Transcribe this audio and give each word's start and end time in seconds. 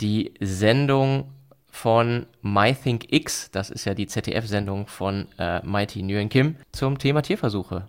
die 0.00 0.32
Sendung 0.40 1.30
von 1.68 2.26
MyThinkX, 2.42 3.50
das 3.50 3.70
ist 3.70 3.84
ja 3.84 3.94
die 3.94 4.06
ZDF-Sendung 4.06 4.86
von 4.86 5.28
äh, 5.38 5.64
Mighty 5.64 6.02
Nguyen 6.02 6.28
Kim, 6.28 6.56
zum 6.72 6.98
Thema 6.98 7.22
Tierversuche. 7.22 7.86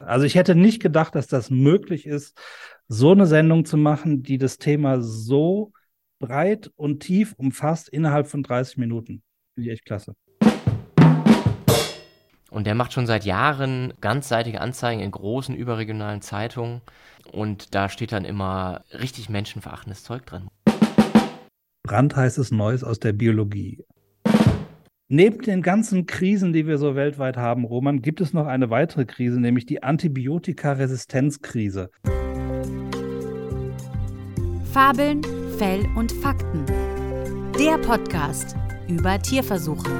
Also 0.00 0.24
ich 0.24 0.34
hätte 0.34 0.54
nicht 0.54 0.80
gedacht, 0.80 1.14
dass 1.14 1.26
das 1.26 1.50
möglich 1.50 2.06
ist, 2.06 2.40
so 2.88 3.12
eine 3.12 3.26
Sendung 3.26 3.64
zu 3.64 3.76
machen, 3.76 4.22
die 4.22 4.38
das 4.38 4.58
Thema 4.58 5.00
so 5.00 5.72
breit 6.18 6.70
und 6.76 7.00
tief 7.00 7.34
umfasst 7.36 7.88
innerhalb 7.88 8.26
von 8.26 8.42
30 8.42 8.78
Minuten. 8.78 9.22
Finde 9.54 9.68
ich 9.68 9.74
echt 9.74 9.84
klasse. 9.84 10.14
Und 12.50 12.66
der 12.66 12.74
macht 12.74 12.92
schon 12.92 13.06
seit 13.06 13.24
Jahren 13.24 13.94
ganzseitige 14.00 14.60
Anzeigen 14.60 15.00
in 15.00 15.10
großen 15.10 15.54
überregionalen 15.54 16.20
Zeitungen. 16.20 16.82
Und 17.32 17.74
da 17.74 17.88
steht 17.88 18.12
dann 18.12 18.24
immer 18.24 18.84
richtig 18.92 19.30
menschenverachtendes 19.30 20.04
Zeug 20.04 20.26
drin. 20.26 20.50
Brandheißes 21.84 22.52
Neues 22.52 22.84
aus 22.84 23.00
der 23.00 23.12
Biologie. 23.12 23.84
Neben 25.08 25.42
den 25.42 25.62
ganzen 25.62 26.06
Krisen, 26.06 26.52
die 26.52 26.68
wir 26.68 26.78
so 26.78 26.94
weltweit 26.94 27.36
haben, 27.36 27.64
Roman, 27.64 28.02
gibt 28.02 28.20
es 28.20 28.32
noch 28.32 28.46
eine 28.46 28.70
weitere 28.70 29.04
Krise, 29.04 29.40
nämlich 29.40 29.66
die 29.66 29.82
Antibiotikaresistenzkrise. 29.82 31.90
Fabeln, 34.72 35.22
Fell 35.58 35.84
und 35.96 36.12
Fakten. 36.12 36.64
Der 37.58 37.78
Podcast 37.78 38.54
über 38.88 39.20
Tierversuche. 39.20 39.90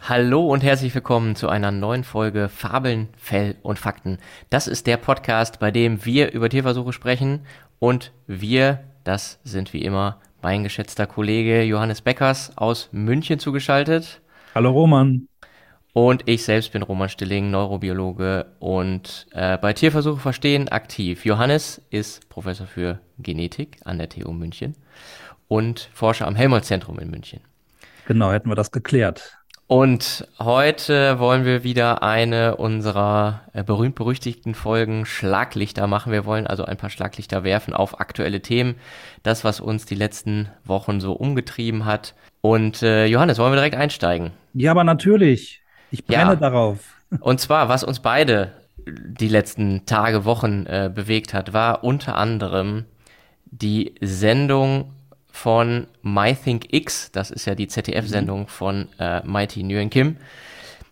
Hallo 0.00 0.44
und 0.44 0.64
herzlich 0.64 0.92
willkommen 0.92 1.36
zu 1.36 1.48
einer 1.48 1.70
neuen 1.70 2.02
Folge 2.02 2.48
Fabeln, 2.48 3.10
Fell 3.16 3.54
und 3.62 3.78
Fakten. 3.78 4.18
Das 4.50 4.66
ist 4.66 4.88
der 4.88 4.96
Podcast, 4.96 5.60
bei 5.60 5.70
dem 5.70 6.04
wir 6.04 6.32
über 6.32 6.48
Tierversuche 6.48 6.92
sprechen 6.92 7.46
und 7.78 8.12
wir, 8.26 8.89
das 9.04 9.38
sind 9.44 9.72
wie 9.72 9.82
immer 9.82 10.20
mein 10.42 10.62
geschätzter 10.62 11.06
Kollege 11.06 11.62
Johannes 11.62 12.00
Beckers 12.02 12.56
aus 12.56 12.88
München 12.92 13.38
zugeschaltet. 13.38 14.20
Hallo 14.54 14.70
Roman. 14.70 15.26
Und 15.92 16.22
ich 16.26 16.44
selbst 16.44 16.72
bin 16.72 16.82
Roman 16.82 17.08
Stilling, 17.08 17.50
Neurobiologe 17.50 18.46
und 18.60 19.26
äh, 19.32 19.58
bei 19.58 19.72
Tierversuche 19.72 20.20
verstehen 20.20 20.68
aktiv. 20.68 21.24
Johannes 21.24 21.82
ist 21.90 22.28
Professor 22.28 22.66
für 22.66 23.00
Genetik 23.18 23.78
an 23.84 23.98
der 23.98 24.08
TU 24.08 24.32
München 24.32 24.76
und 25.48 25.90
Forscher 25.92 26.28
am 26.28 26.36
Helmholtz-Zentrum 26.36 26.98
in 27.00 27.10
München. 27.10 27.40
Genau, 28.06 28.30
hätten 28.32 28.48
wir 28.48 28.54
das 28.54 28.70
geklärt. 28.70 29.39
Und 29.70 30.26
heute 30.40 31.20
wollen 31.20 31.44
wir 31.44 31.62
wieder 31.62 32.02
eine 32.02 32.56
unserer 32.56 33.42
äh, 33.52 33.62
berühmt-berüchtigten 33.62 34.56
Folgen 34.56 35.06
Schlaglichter 35.06 35.86
machen. 35.86 36.10
Wir 36.10 36.24
wollen 36.24 36.48
also 36.48 36.64
ein 36.64 36.76
paar 36.76 36.90
Schlaglichter 36.90 37.44
werfen 37.44 37.72
auf 37.72 38.00
aktuelle 38.00 38.42
Themen. 38.42 38.74
Das, 39.22 39.44
was 39.44 39.60
uns 39.60 39.86
die 39.86 39.94
letzten 39.94 40.48
Wochen 40.64 40.98
so 40.98 41.12
umgetrieben 41.12 41.84
hat. 41.84 42.16
Und 42.40 42.82
äh, 42.82 43.06
Johannes, 43.06 43.38
wollen 43.38 43.52
wir 43.52 43.58
direkt 43.58 43.76
einsteigen? 43.76 44.32
Ja, 44.54 44.72
aber 44.72 44.82
natürlich. 44.82 45.62
Ich 45.92 46.04
brenne 46.04 46.32
ja. 46.32 46.34
darauf. 46.34 46.80
Und 47.20 47.38
zwar, 47.38 47.68
was 47.68 47.84
uns 47.84 48.00
beide 48.00 48.50
die 48.88 49.28
letzten 49.28 49.86
Tage, 49.86 50.24
Wochen 50.24 50.66
äh, 50.66 50.90
bewegt 50.92 51.32
hat, 51.32 51.52
war 51.52 51.84
unter 51.84 52.16
anderem 52.16 52.86
die 53.44 53.94
Sendung 54.00 54.90
von 55.32 55.86
MyThinkX, 56.02 57.12
das 57.12 57.30
ist 57.30 57.46
ja 57.46 57.54
die 57.54 57.68
ZDF-Sendung 57.68 58.40
mhm. 58.40 58.46
von 58.46 58.88
äh, 58.98 59.20
Mighty 59.26 59.62
Nguyen 59.62 59.90
Kim, 59.90 60.16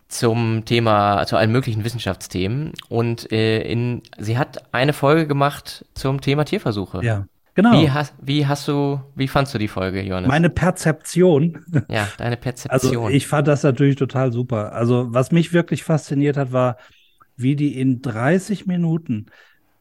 zum 0.07 0.65
Thema, 0.65 1.25
zu 1.25 1.37
allen 1.37 1.51
möglichen 1.51 1.83
Wissenschaftsthemen. 1.83 2.73
Und 2.89 3.31
äh, 3.31 3.61
in, 3.61 4.01
sie 4.17 4.37
hat 4.37 4.73
eine 4.73 4.93
Folge 4.93 5.27
gemacht 5.27 5.85
zum 5.93 6.19
Thema 6.21 6.45
Tierversuche. 6.45 7.03
Ja. 7.03 7.25
Genau. 7.55 7.73
Wie 7.73 7.91
hast, 7.91 8.13
wie 8.21 8.47
hast 8.47 8.67
du, 8.69 9.01
wie 9.15 9.27
fandst 9.27 9.53
du 9.53 9.57
die 9.57 9.67
Folge, 9.67 10.01
Johannes? 10.01 10.29
Meine 10.29 10.49
Perzeption. 10.49 11.65
Ja, 11.89 12.07
deine 12.17 12.37
Perzeption. 12.37 12.95
Also 12.95 13.09
ich 13.09 13.27
fand 13.27 13.47
das 13.47 13.63
natürlich 13.63 13.97
total 13.97 14.31
super. 14.31 14.71
Also 14.73 15.07
was 15.09 15.31
mich 15.31 15.51
wirklich 15.51 15.83
fasziniert 15.83 16.37
hat, 16.37 16.53
war, 16.53 16.77
wie 17.35 17.55
die 17.55 17.77
in 17.77 18.01
30 18.01 18.65
Minuten 18.65 19.25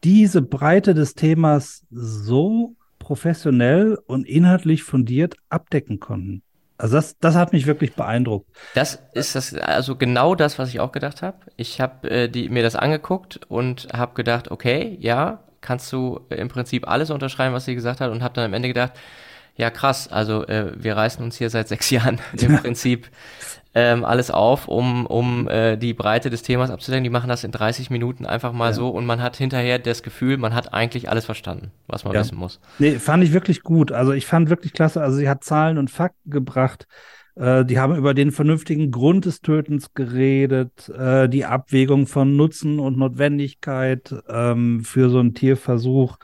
diese 0.05 0.43
Breite 0.43 0.95
des 0.95 1.15
Themas 1.15 1.87
so 1.91 2.75
professionell 3.09 3.99
und 4.07 4.29
inhaltlich 4.29 4.83
fundiert 4.83 5.37
abdecken 5.49 5.99
konnten. 5.99 6.43
Also 6.77 6.97
das, 6.97 7.19
das 7.19 7.37
hat 7.37 7.55
mich 7.55 7.67
wirklich 7.67 7.95
beeindruckt. 7.95 8.47
Das 8.75 9.03
ist 9.15 9.35
das 9.35 9.55
also 9.55 9.97
genau 9.97 10.35
das, 10.35 10.59
was 10.59 10.69
ich 10.69 10.79
auch 10.79 10.93
gedacht 10.93 11.23
habe. 11.23 11.39
Ich 11.57 11.81
habe 11.81 12.11
äh, 12.11 12.29
die 12.29 12.51
mir 12.51 12.63
das 12.63 12.77
angeguckt 12.77 13.41
und 13.49 13.89
habe 13.95 14.13
gedacht, 14.13 14.51
okay, 14.51 14.99
ja, 15.01 15.43
kannst 15.63 15.91
du 15.91 16.21
im 16.29 16.49
Prinzip 16.49 16.87
alles 16.87 17.09
unterschreiben, 17.09 17.55
was 17.55 17.65
sie 17.65 17.75
gesagt 17.75 18.03
hat 18.03 18.11
und 18.11 18.23
habe 18.23 18.35
dann 18.35 18.45
am 18.45 18.53
Ende 18.53 18.69
gedacht, 18.69 18.93
ja 19.57 19.71
krass, 19.71 20.09
also 20.09 20.47
äh, 20.47 20.73
wir 20.77 20.95
reißen 20.95 21.25
uns 21.25 21.39
hier 21.39 21.49
seit 21.49 21.69
sechs 21.69 21.89
Jahren 21.91 22.21
im 22.39 22.59
Prinzip 22.59 23.09
ähm, 23.79 24.05
alles 24.05 24.33
auf, 24.33 24.67
um, 24.67 25.07
um 25.07 25.49
äh, 25.49 25.77
die 25.77 25.95
Breite 25.95 26.31
des 26.31 26.43
Themas 26.43 26.69
abzudecken. 26.69 27.05
Die 27.05 27.11
machen 27.11 27.29
das 27.29 27.45
in 27.45 27.53
30 27.53 27.91
Minuten 27.91 28.27
einfach 28.27 28.53
mal 28.53 28.71
ja. 28.71 28.73
so 28.73 28.89
und 28.89 29.07
man 29.07 29.23
hat 29.23 29.37
hinterher 29.37 29.79
das 29.79 30.03
Gefühl, 30.03 30.37
man 30.37 30.53
hat 30.53 30.75
eigentlich 30.75 31.09
alles 31.09 31.25
verstanden, 31.27 31.71
was 31.87 32.05
man 32.05 32.13
ja. 32.13 32.21
wissen 32.21 32.37
muss. 32.37 32.59
Nee, 32.81 32.99
fand 32.99 33.23
ich 33.23 33.33
wirklich 33.33 33.63
gut. 33.63 33.93
Also 33.93 34.13
ich 34.13 34.27
fand 34.27 34.51
wirklich 34.51 34.73
klasse. 34.73 35.01
Also 35.01 35.19
sie 35.19 35.29
hat 35.29 35.45
Zahlen 35.45 35.79
und 35.79 35.93
Fakten 35.93 36.29
gebracht. 36.29 36.89
Äh, 37.37 37.65
die 37.65 37.79
haben 37.79 37.95
über 37.95 38.15
den 38.15 38.33
vernünftigen 38.33 38.91
Grund 38.91 39.27
des 39.27 39.43
Tötens 39.43 39.95
geredet, 39.95 40.89
äh, 40.89 41.29
die 41.29 41.45
Abwägung 41.45 42.09
von 42.09 42.35
Nutzen 42.35 42.81
und 42.81 42.99
Notwendigkeit 42.99 44.13
ähm, 44.29 44.83
für 44.83 45.09
so 45.09 45.21
einen 45.21 45.35
Tierversuch. 45.35 46.19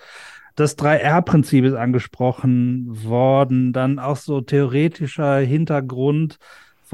Das 0.57 0.77
3R-Prinzip 0.77 1.65
ist 1.65 1.75
angesprochen 1.75 3.05
worden, 3.05 3.73
dann 3.73 4.01
auch 4.01 4.17
so 4.17 4.41
theoretischer 4.41 5.39
Hintergrund 5.39 6.39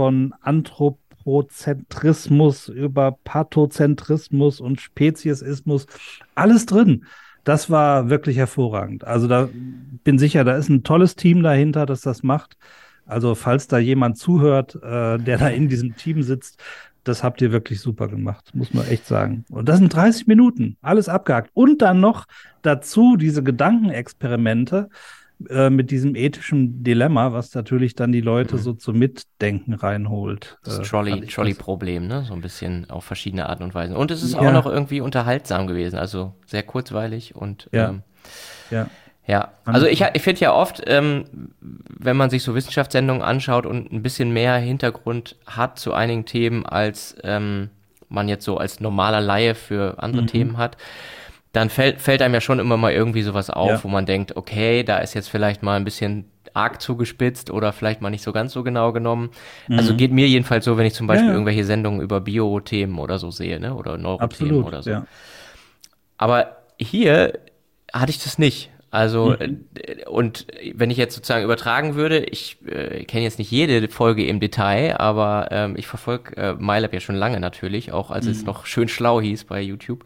von 0.00 0.32
Anthropozentrismus 0.40 2.70
über 2.70 3.18
Pathozentrismus 3.22 4.58
und 4.58 4.80
Speziesismus, 4.80 5.86
alles 6.34 6.64
drin. 6.64 7.04
Das 7.44 7.68
war 7.68 8.08
wirklich 8.08 8.38
hervorragend. 8.38 9.04
Also 9.04 9.28
da 9.28 9.50
bin 10.02 10.18
sicher, 10.18 10.42
da 10.42 10.56
ist 10.56 10.70
ein 10.70 10.84
tolles 10.84 11.16
Team 11.16 11.42
dahinter, 11.42 11.84
das 11.84 12.00
das 12.00 12.22
macht. 12.22 12.56
Also 13.04 13.34
falls 13.34 13.68
da 13.68 13.76
jemand 13.76 14.16
zuhört, 14.16 14.76
äh, 14.76 15.18
der 15.18 15.36
da 15.36 15.48
in 15.48 15.68
diesem 15.68 15.96
Team 15.96 16.22
sitzt, 16.22 16.58
das 17.04 17.22
habt 17.22 17.42
ihr 17.42 17.52
wirklich 17.52 17.82
super 17.82 18.08
gemacht, 18.08 18.54
muss 18.54 18.72
man 18.72 18.86
echt 18.86 19.06
sagen. 19.06 19.44
Und 19.50 19.68
das 19.68 19.80
sind 19.80 19.94
30 19.94 20.28
Minuten, 20.28 20.78
alles 20.80 21.10
abgehakt. 21.10 21.50
Und 21.52 21.82
dann 21.82 22.00
noch 22.00 22.24
dazu 22.62 23.18
diese 23.18 23.42
Gedankenexperimente, 23.42 24.88
äh, 25.48 25.70
mit 25.70 25.90
diesem 25.90 26.14
ethischen 26.14 26.84
Dilemma, 26.84 27.32
was 27.32 27.54
natürlich 27.54 27.94
dann 27.94 28.12
die 28.12 28.20
Leute 28.20 28.56
mhm. 28.56 28.60
so 28.60 28.72
zum 28.74 28.98
Mitdenken 28.98 29.74
reinholt. 29.74 30.58
Das 30.64 30.78
äh, 30.78 30.82
Trolley, 30.82 31.26
Trolley-Problem, 31.26 32.06
ne? 32.06 32.24
So 32.26 32.34
ein 32.34 32.40
bisschen 32.40 32.90
auf 32.90 33.04
verschiedene 33.04 33.48
Arten 33.48 33.62
und 33.62 33.74
Weisen. 33.74 33.96
Und 33.96 34.10
es 34.10 34.22
ist 34.22 34.34
ja. 34.34 34.40
auch 34.40 34.52
noch 34.52 34.66
irgendwie 34.66 35.00
unterhaltsam 35.00 35.66
gewesen, 35.66 35.98
also 35.98 36.34
sehr 36.46 36.62
kurzweilig 36.62 37.34
und 37.34 37.68
ja. 37.72 37.90
Ähm, 37.90 38.02
ja. 38.70 38.86
Ja, 39.26 39.52
also 39.64 39.86
ich, 39.86 40.02
ich 40.14 40.22
finde 40.22 40.40
ja 40.40 40.52
oft, 40.52 40.82
ähm, 40.86 41.24
wenn 41.60 42.16
man 42.16 42.30
sich 42.30 42.42
so 42.42 42.56
Wissenschaftssendungen 42.56 43.22
anschaut 43.22 43.64
und 43.64 43.92
ein 43.92 44.02
bisschen 44.02 44.32
mehr 44.32 44.56
Hintergrund 44.56 45.36
hat 45.46 45.78
zu 45.78 45.92
einigen 45.92 46.24
Themen, 46.24 46.66
als 46.66 47.14
ähm, 47.22 47.70
man 48.08 48.28
jetzt 48.28 48.44
so 48.44 48.56
als 48.56 48.80
normaler 48.80 49.20
Laie 49.20 49.54
für 49.54 50.02
andere 50.02 50.22
mhm. 50.22 50.26
Themen 50.26 50.56
hat, 50.58 50.76
dann 51.52 51.68
fällt, 51.68 52.00
fällt 52.00 52.22
einem 52.22 52.34
ja 52.34 52.40
schon 52.40 52.60
immer 52.60 52.76
mal 52.76 52.92
irgendwie 52.92 53.22
sowas 53.22 53.50
auf, 53.50 53.68
ja. 53.68 53.84
wo 53.84 53.88
man 53.88 54.06
denkt, 54.06 54.36
okay, 54.36 54.84
da 54.84 54.98
ist 54.98 55.14
jetzt 55.14 55.28
vielleicht 55.28 55.62
mal 55.62 55.76
ein 55.76 55.84
bisschen 55.84 56.30
arg 56.54 56.80
zugespitzt 56.80 57.50
oder 57.50 57.72
vielleicht 57.72 58.00
mal 58.00 58.10
nicht 58.10 58.22
so 58.22 58.32
ganz 58.32 58.52
so 58.52 58.62
genau 58.62 58.92
genommen. 58.92 59.30
Also 59.30 59.72
mhm. 59.72 59.78
Also 59.78 59.96
geht 59.96 60.12
mir 60.12 60.28
jedenfalls 60.28 60.64
so, 60.64 60.76
wenn 60.76 60.86
ich 60.86 60.94
zum 60.94 61.06
Beispiel 61.06 61.26
ja, 61.26 61.30
ja. 61.30 61.34
irgendwelche 61.34 61.64
Sendungen 61.64 62.00
über 62.00 62.20
Bio-Themen 62.20 62.98
oder 62.98 63.18
so 63.18 63.30
sehe, 63.30 63.58
ne? 63.60 63.74
Oder 63.74 63.98
Neurothemen 63.98 64.64
oder 64.64 64.82
so. 64.82 65.02
Aber 66.18 66.56
hier 66.78 67.38
hatte 67.92 68.10
ich 68.10 68.22
das 68.22 68.38
nicht. 68.38 68.70
Also, 68.90 69.36
mhm. 69.38 69.66
Äh, 69.74 70.06
und 70.06 70.46
wenn 70.74 70.90
ich 70.90 70.96
jetzt 70.96 71.14
sozusagen 71.14 71.44
übertragen 71.44 71.94
würde, 71.94 72.18
ich 72.18 72.58
äh, 72.66 73.04
kenne 73.04 73.22
jetzt 73.22 73.38
nicht 73.38 73.50
jede 73.50 73.88
Folge 73.88 74.26
im 74.26 74.40
Detail, 74.40 74.98
aber 74.98 75.48
ähm, 75.50 75.74
ich 75.76 75.86
verfolge 75.86 76.36
äh, 76.36 76.54
MyLab 76.54 76.92
ja 76.92 77.00
schon 77.00 77.14
lange 77.14 77.38
natürlich, 77.38 77.92
auch 77.92 78.10
als 78.10 78.26
mhm. 78.26 78.32
es 78.32 78.44
noch 78.44 78.66
schön 78.66 78.88
schlau 78.88 79.20
hieß 79.20 79.44
bei 79.44 79.60
YouTube 79.60 80.04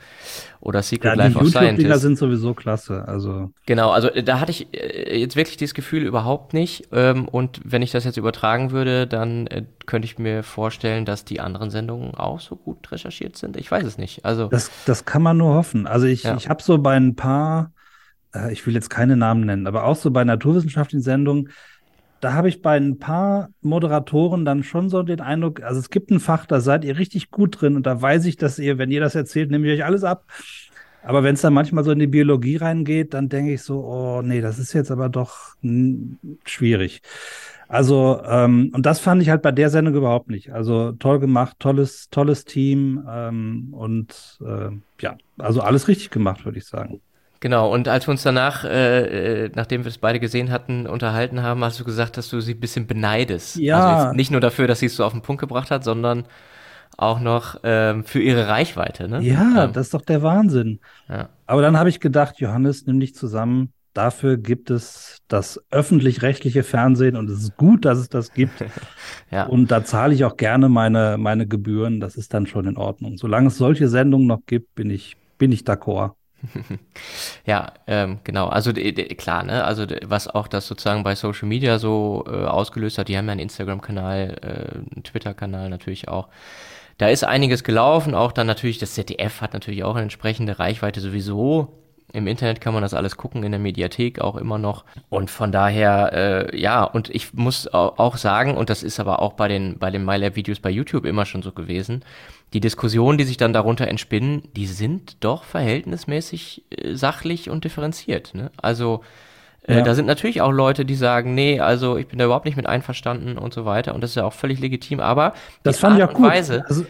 oder 0.60 0.82
Secret 0.82 1.12
ja, 1.12 1.14
Life 1.14 1.38
of 1.38 1.48
Scientist. 1.48 1.88
Die 1.88 1.98
sind 1.98 2.18
sowieso 2.18 2.54
klasse, 2.54 3.06
also. 3.06 3.50
Genau, 3.66 3.90
also 3.90 4.08
äh, 4.08 4.22
da 4.22 4.40
hatte 4.40 4.50
ich 4.50 4.74
äh, 4.74 5.18
jetzt 5.18 5.36
wirklich 5.36 5.56
dieses 5.56 5.74
Gefühl 5.74 6.02
überhaupt 6.02 6.52
nicht. 6.52 6.88
Ähm, 6.92 7.26
und 7.28 7.60
wenn 7.64 7.82
ich 7.82 7.90
das 7.90 8.04
jetzt 8.04 8.16
übertragen 8.16 8.70
würde, 8.70 9.06
dann 9.06 9.46
äh, 9.46 9.64
könnte 9.86 10.06
ich 10.06 10.18
mir 10.18 10.42
vorstellen, 10.42 11.04
dass 11.04 11.24
die 11.24 11.40
anderen 11.40 11.70
Sendungen 11.70 12.14
auch 12.14 12.40
so 12.40 12.56
gut 12.56 12.90
recherchiert 12.92 13.36
sind. 13.36 13.56
Ich 13.56 13.70
weiß 13.70 13.84
es 13.84 13.98
nicht. 13.98 14.24
Also 14.24 14.48
das, 14.48 14.70
das 14.86 15.04
kann 15.04 15.22
man 15.22 15.36
nur 15.36 15.54
hoffen. 15.54 15.86
Also 15.86 16.06
ich, 16.06 16.22
ja. 16.22 16.36
ich 16.36 16.48
habe 16.48 16.62
so 16.62 16.78
bei 16.78 16.96
ein 16.96 17.14
paar 17.14 17.73
äh, 18.34 18.52
ich 18.52 18.66
will 18.66 18.74
jetzt 18.74 18.90
keine 18.90 19.16
Namen 19.16 19.46
nennen, 19.46 19.66
aber 19.66 19.84
auch 19.84 19.96
so 19.96 20.10
bei 20.10 20.24
naturwissenschaftlichen 20.24 21.02
Sendungen, 21.02 21.50
da 22.20 22.32
habe 22.32 22.48
ich 22.48 22.62
bei 22.62 22.76
ein 22.76 22.98
paar 22.98 23.50
Moderatoren 23.60 24.44
dann 24.44 24.62
schon 24.62 24.88
so 24.88 25.02
den 25.02 25.20
Eindruck, 25.20 25.62
also 25.62 25.78
es 25.78 25.90
gibt 25.90 26.10
ein 26.10 26.20
Fach, 26.20 26.46
da 26.46 26.60
seid 26.60 26.84
ihr 26.84 26.98
richtig 26.98 27.30
gut 27.30 27.60
drin 27.60 27.76
und 27.76 27.86
da 27.86 28.00
weiß 28.00 28.24
ich, 28.24 28.36
dass 28.36 28.58
ihr, 28.58 28.78
wenn 28.78 28.90
ihr 28.90 29.00
das 29.00 29.14
erzählt, 29.14 29.50
nehme 29.50 29.66
ich 29.66 29.78
euch 29.78 29.84
alles 29.84 30.04
ab. 30.04 30.24
Aber 31.02 31.22
wenn 31.22 31.34
es 31.34 31.42
dann 31.42 31.52
manchmal 31.52 31.84
so 31.84 31.90
in 31.90 31.98
die 31.98 32.06
Biologie 32.06 32.56
reingeht, 32.56 33.12
dann 33.12 33.28
denke 33.28 33.52
ich 33.52 33.62
so, 33.62 33.84
oh 33.84 34.22
nee, 34.22 34.40
das 34.40 34.58
ist 34.58 34.72
jetzt 34.72 34.90
aber 34.90 35.10
doch 35.10 35.54
schwierig. 36.46 37.02
Also, 37.68 38.22
ähm, 38.24 38.70
und 38.74 38.86
das 38.86 39.00
fand 39.00 39.20
ich 39.20 39.28
halt 39.28 39.42
bei 39.42 39.52
der 39.52 39.68
Sendung 39.68 39.94
überhaupt 39.94 40.30
nicht. 40.30 40.52
Also 40.52 40.92
toll 40.92 41.18
gemacht, 41.18 41.56
tolles, 41.58 42.08
tolles 42.08 42.46
Team 42.46 43.04
ähm, 43.06 43.68
und 43.72 44.38
äh, 44.46 44.70
ja, 45.00 45.16
also 45.36 45.60
alles 45.60 45.88
richtig 45.88 46.08
gemacht, 46.10 46.46
würde 46.46 46.58
ich 46.58 46.64
sagen. 46.64 47.02
Genau, 47.44 47.70
und 47.70 47.88
als 47.88 48.08
wir 48.08 48.12
uns 48.12 48.22
danach, 48.22 48.64
äh, 48.64 49.44
äh, 49.44 49.50
nachdem 49.54 49.84
wir 49.84 49.90
es 49.90 49.98
beide 49.98 50.18
gesehen 50.18 50.50
hatten, 50.50 50.86
unterhalten 50.86 51.42
haben, 51.42 51.62
hast 51.62 51.78
du 51.78 51.84
gesagt, 51.84 52.16
dass 52.16 52.30
du 52.30 52.40
sie 52.40 52.54
ein 52.54 52.58
bisschen 52.58 52.86
beneidest. 52.86 53.56
Ja. 53.56 53.98
Also 53.98 54.16
nicht 54.16 54.30
nur 54.30 54.40
dafür, 54.40 54.66
dass 54.66 54.78
sie 54.78 54.86
es 54.86 54.96
so 54.96 55.04
auf 55.04 55.12
den 55.12 55.20
Punkt 55.20 55.40
gebracht 55.40 55.70
hat, 55.70 55.84
sondern 55.84 56.24
auch 56.96 57.20
noch 57.20 57.60
ähm, 57.62 58.04
für 58.04 58.22
ihre 58.22 58.48
Reichweite. 58.48 59.10
Ne? 59.10 59.20
Ja, 59.20 59.64
ähm, 59.64 59.74
das 59.74 59.88
ist 59.88 59.92
doch 59.92 60.00
der 60.00 60.22
Wahnsinn. 60.22 60.80
Ja. 61.06 61.28
Aber 61.44 61.60
dann 61.60 61.78
habe 61.78 61.90
ich 61.90 62.00
gedacht, 62.00 62.40
Johannes, 62.40 62.86
nimm 62.86 62.98
dich 62.98 63.14
zusammen. 63.14 63.74
Dafür 63.92 64.38
gibt 64.38 64.70
es 64.70 65.18
das 65.28 65.62
öffentlich-rechtliche 65.70 66.62
Fernsehen 66.62 67.14
und 67.14 67.28
es 67.28 67.40
ist 67.40 67.58
gut, 67.58 67.84
dass 67.84 67.98
es 67.98 68.08
das 68.08 68.32
gibt. 68.32 68.64
ja. 69.30 69.44
Und 69.44 69.70
da 69.70 69.84
zahle 69.84 70.14
ich 70.14 70.24
auch 70.24 70.38
gerne 70.38 70.70
meine, 70.70 71.18
meine 71.18 71.46
Gebühren. 71.46 72.00
Das 72.00 72.16
ist 72.16 72.32
dann 72.32 72.46
schon 72.46 72.66
in 72.66 72.78
Ordnung. 72.78 73.18
Solange 73.18 73.48
es 73.48 73.58
solche 73.58 73.88
Sendungen 73.88 74.26
noch 74.26 74.46
gibt, 74.46 74.74
bin 74.74 74.88
ich, 74.88 75.18
bin 75.36 75.52
ich 75.52 75.60
d'accord. 75.60 76.12
ja, 77.46 77.72
ähm, 77.86 78.18
genau. 78.24 78.48
Also 78.48 78.72
klar, 78.72 79.42
ne? 79.44 79.64
Also 79.64 79.86
was 80.04 80.28
auch 80.28 80.48
das 80.48 80.66
sozusagen 80.66 81.02
bei 81.02 81.14
Social 81.14 81.48
Media 81.48 81.78
so 81.78 82.24
äh, 82.26 82.44
ausgelöst 82.44 82.98
hat, 82.98 83.08
die 83.08 83.16
haben 83.16 83.26
ja 83.26 83.32
einen 83.32 83.40
Instagram-Kanal, 83.40 84.36
äh, 84.42 84.94
einen 84.94 85.02
Twitter-Kanal 85.04 85.70
natürlich 85.70 86.08
auch. 86.08 86.28
Da 86.98 87.08
ist 87.08 87.24
einiges 87.24 87.64
gelaufen, 87.64 88.14
auch 88.14 88.32
dann 88.32 88.46
natürlich, 88.46 88.78
das 88.78 88.94
ZDF 88.94 89.40
hat 89.40 89.52
natürlich 89.52 89.82
auch 89.82 89.94
eine 89.94 90.02
entsprechende 90.02 90.58
Reichweite 90.58 91.00
sowieso. 91.00 91.80
Im 92.12 92.28
Internet 92.28 92.60
kann 92.60 92.74
man 92.74 92.82
das 92.82 92.94
alles 92.94 93.16
gucken, 93.16 93.42
in 93.42 93.50
der 93.50 93.58
Mediathek 93.58 94.20
auch 94.20 94.36
immer 94.36 94.58
noch. 94.58 94.84
Und 95.08 95.30
von 95.30 95.50
daher, 95.50 96.12
äh, 96.12 96.60
ja, 96.60 96.84
und 96.84 97.10
ich 97.10 97.34
muss 97.34 97.66
auch 97.74 98.16
sagen, 98.16 98.56
und 98.56 98.70
das 98.70 98.84
ist 98.84 99.00
aber 99.00 99.20
auch 99.20 99.32
bei 99.32 99.48
den, 99.48 99.80
bei 99.80 99.90
den 99.90 100.04
MyLab-Videos 100.04 100.60
bei 100.60 100.70
YouTube 100.70 101.06
immer 101.06 101.26
schon 101.26 101.42
so 101.42 101.50
gewesen, 101.50 102.04
die 102.54 102.60
Diskussionen, 102.60 103.18
die 103.18 103.24
sich 103.24 103.36
dann 103.36 103.52
darunter 103.52 103.88
entspinnen, 103.88 104.42
die 104.56 104.66
sind 104.66 105.22
doch 105.24 105.44
verhältnismäßig 105.44 106.64
äh, 106.70 106.94
sachlich 106.94 107.50
und 107.50 107.64
differenziert. 107.64 108.34
Ne? 108.34 108.50
Also 108.56 109.02
äh, 109.66 109.78
ja. 109.78 109.82
Da 109.82 109.94
sind 109.94 110.06
natürlich 110.06 110.42
auch 110.42 110.52
Leute, 110.52 110.84
die 110.84 110.94
sagen, 110.94 111.34
nee, 111.34 111.58
also 111.58 111.96
ich 111.96 112.06
bin 112.06 112.18
da 112.18 112.26
überhaupt 112.26 112.44
nicht 112.44 112.56
mit 112.56 112.66
einverstanden 112.66 113.38
und 113.38 113.54
so 113.54 113.64
weiter. 113.64 113.94
Und 113.94 114.02
das 114.02 114.10
ist 114.10 114.16
ja 114.16 114.24
auch 114.24 114.32
völlig 114.34 114.60
legitim. 114.60 115.00
Aber 115.00 115.32
das 115.62 115.78
fand 115.78 115.96
ich 115.96 116.04
auch 116.04 116.12
gut. 116.12 116.26
Weise, 116.26 116.64
also, 116.68 116.84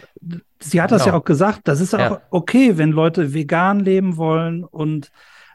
sie 0.59 0.81
hat 0.81 0.91
das 0.91 1.03
genau. 1.03 1.15
ja 1.15 1.19
auch 1.19 1.23
gesagt. 1.23 1.61
Das 1.63 1.79
ist 1.79 1.95
auch 1.95 1.99
ja. 1.99 2.21
okay, 2.31 2.77
wenn 2.77 2.91
Leute 2.91 3.33
vegan 3.33 3.79
leben 3.79 4.17
wollen 4.17 4.65
und 4.65 5.09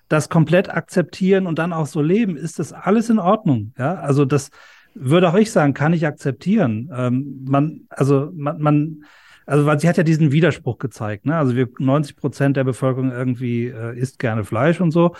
das 0.08 0.28
komplett 0.28 0.70
akzeptieren 0.70 1.46
und 1.46 1.58
dann 1.58 1.72
auch 1.72 1.86
so 1.86 2.00
leben, 2.00 2.36
ist 2.36 2.58
das 2.58 2.72
alles 2.72 3.10
in 3.10 3.18
Ordnung. 3.18 3.74
Ja, 3.78 3.96
also 3.96 4.24
das 4.24 4.50
würde 4.94 5.28
auch 5.28 5.36
ich 5.36 5.52
sagen, 5.52 5.74
kann 5.74 5.92
ich 5.92 6.06
akzeptieren. 6.06 6.90
Ähm, 6.92 7.44
man, 7.46 7.82
also 7.90 8.30
man, 8.32 8.60
man 8.60 9.04
also 9.50 9.66
weil 9.66 9.80
sie 9.80 9.88
hat 9.88 9.96
ja 9.96 10.02
diesen 10.02 10.32
Widerspruch 10.32 10.78
gezeigt. 10.78 11.26
Ne? 11.26 11.36
Also 11.36 11.56
wir 11.56 11.68
90 11.78 12.16
Prozent 12.16 12.56
der 12.56 12.64
Bevölkerung 12.64 13.12
irgendwie 13.12 13.66
äh, 13.66 13.98
isst 13.98 14.18
gerne 14.18 14.44
Fleisch 14.44 14.80
und 14.80 14.90
so 14.90 15.14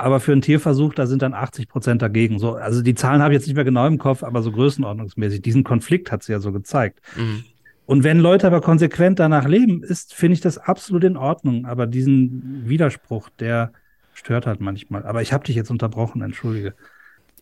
aber 0.00 0.18
für 0.18 0.32
einen 0.32 0.40
Tierversuch, 0.40 0.94
da 0.94 1.06
sind 1.06 1.22
dann 1.22 1.34
80 1.34 1.68
Prozent 1.68 2.02
dagegen. 2.02 2.38
So, 2.38 2.54
also 2.54 2.82
die 2.82 2.94
Zahlen 2.94 3.22
habe 3.22 3.34
ich 3.34 3.40
jetzt 3.40 3.46
nicht 3.46 3.56
mehr 3.56 3.64
genau 3.64 3.86
im 3.86 3.98
Kopf, 3.98 4.22
aber 4.22 4.42
so 4.42 4.50
größenordnungsmäßig. 4.50 5.42
Diesen 5.42 5.62
Konflikt 5.62 6.10
hat 6.10 6.22
sie 6.22 6.32
ja 6.32 6.40
so 6.40 6.52
gezeigt. 6.52 7.00
Mhm. 7.16 7.44
Und 7.86 8.04
wenn 8.04 8.18
Leute 8.18 8.46
aber 8.46 8.60
konsequent 8.60 9.18
danach 9.18 9.46
leben, 9.46 9.82
ist, 9.82 10.14
finde 10.14 10.34
ich 10.34 10.40
das 10.40 10.58
absolut 10.58 11.04
in 11.04 11.16
Ordnung. 11.16 11.66
Aber 11.66 11.86
diesen 11.86 12.62
Widerspruch, 12.66 13.28
der 13.38 13.72
stört 14.14 14.46
halt 14.46 14.60
manchmal. 14.60 15.04
Aber 15.04 15.22
ich 15.22 15.32
habe 15.32 15.44
dich 15.44 15.56
jetzt 15.56 15.70
unterbrochen, 15.70 16.22
entschuldige. 16.22 16.74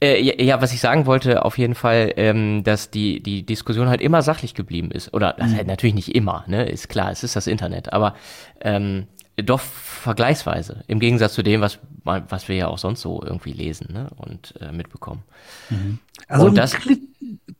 Äh, 0.00 0.22
ja, 0.22 0.34
ja, 0.38 0.62
was 0.62 0.72
ich 0.72 0.80
sagen 0.80 1.06
wollte, 1.06 1.44
auf 1.44 1.58
jeden 1.58 1.74
Fall, 1.74 2.12
ähm, 2.16 2.62
dass 2.62 2.90
die, 2.90 3.20
die 3.20 3.44
Diskussion 3.44 3.88
halt 3.88 4.00
immer 4.00 4.22
sachlich 4.22 4.54
geblieben 4.54 4.90
ist. 4.90 5.12
Oder 5.12 5.36
mhm. 5.38 5.56
halt 5.56 5.66
natürlich 5.66 5.94
nicht 5.94 6.14
immer, 6.14 6.44
ne? 6.46 6.68
Ist 6.68 6.88
klar, 6.88 7.10
es 7.10 7.24
ist 7.24 7.34
das 7.34 7.46
Internet. 7.46 7.92
Aber 7.92 8.14
ähm, 8.60 9.06
doch 9.44 9.60
vergleichsweise, 9.60 10.84
im 10.86 11.00
Gegensatz 11.00 11.34
zu 11.34 11.42
dem, 11.42 11.60
was, 11.60 11.78
was 12.04 12.48
wir 12.48 12.56
ja 12.56 12.68
auch 12.68 12.78
sonst 12.78 13.00
so 13.00 13.22
irgendwie 13.22 13.52
lesen 13.52 13.92
ne? 13.92 14.10
und 14.16 14.54
äh, 14.60 14.72
mitbekommen. 14.72 15.22
Mhm. 15.70 15.98
Also 16.26 16.46
und 16.46 16.56
das, 16.56 16.74
einen 16.74 17.08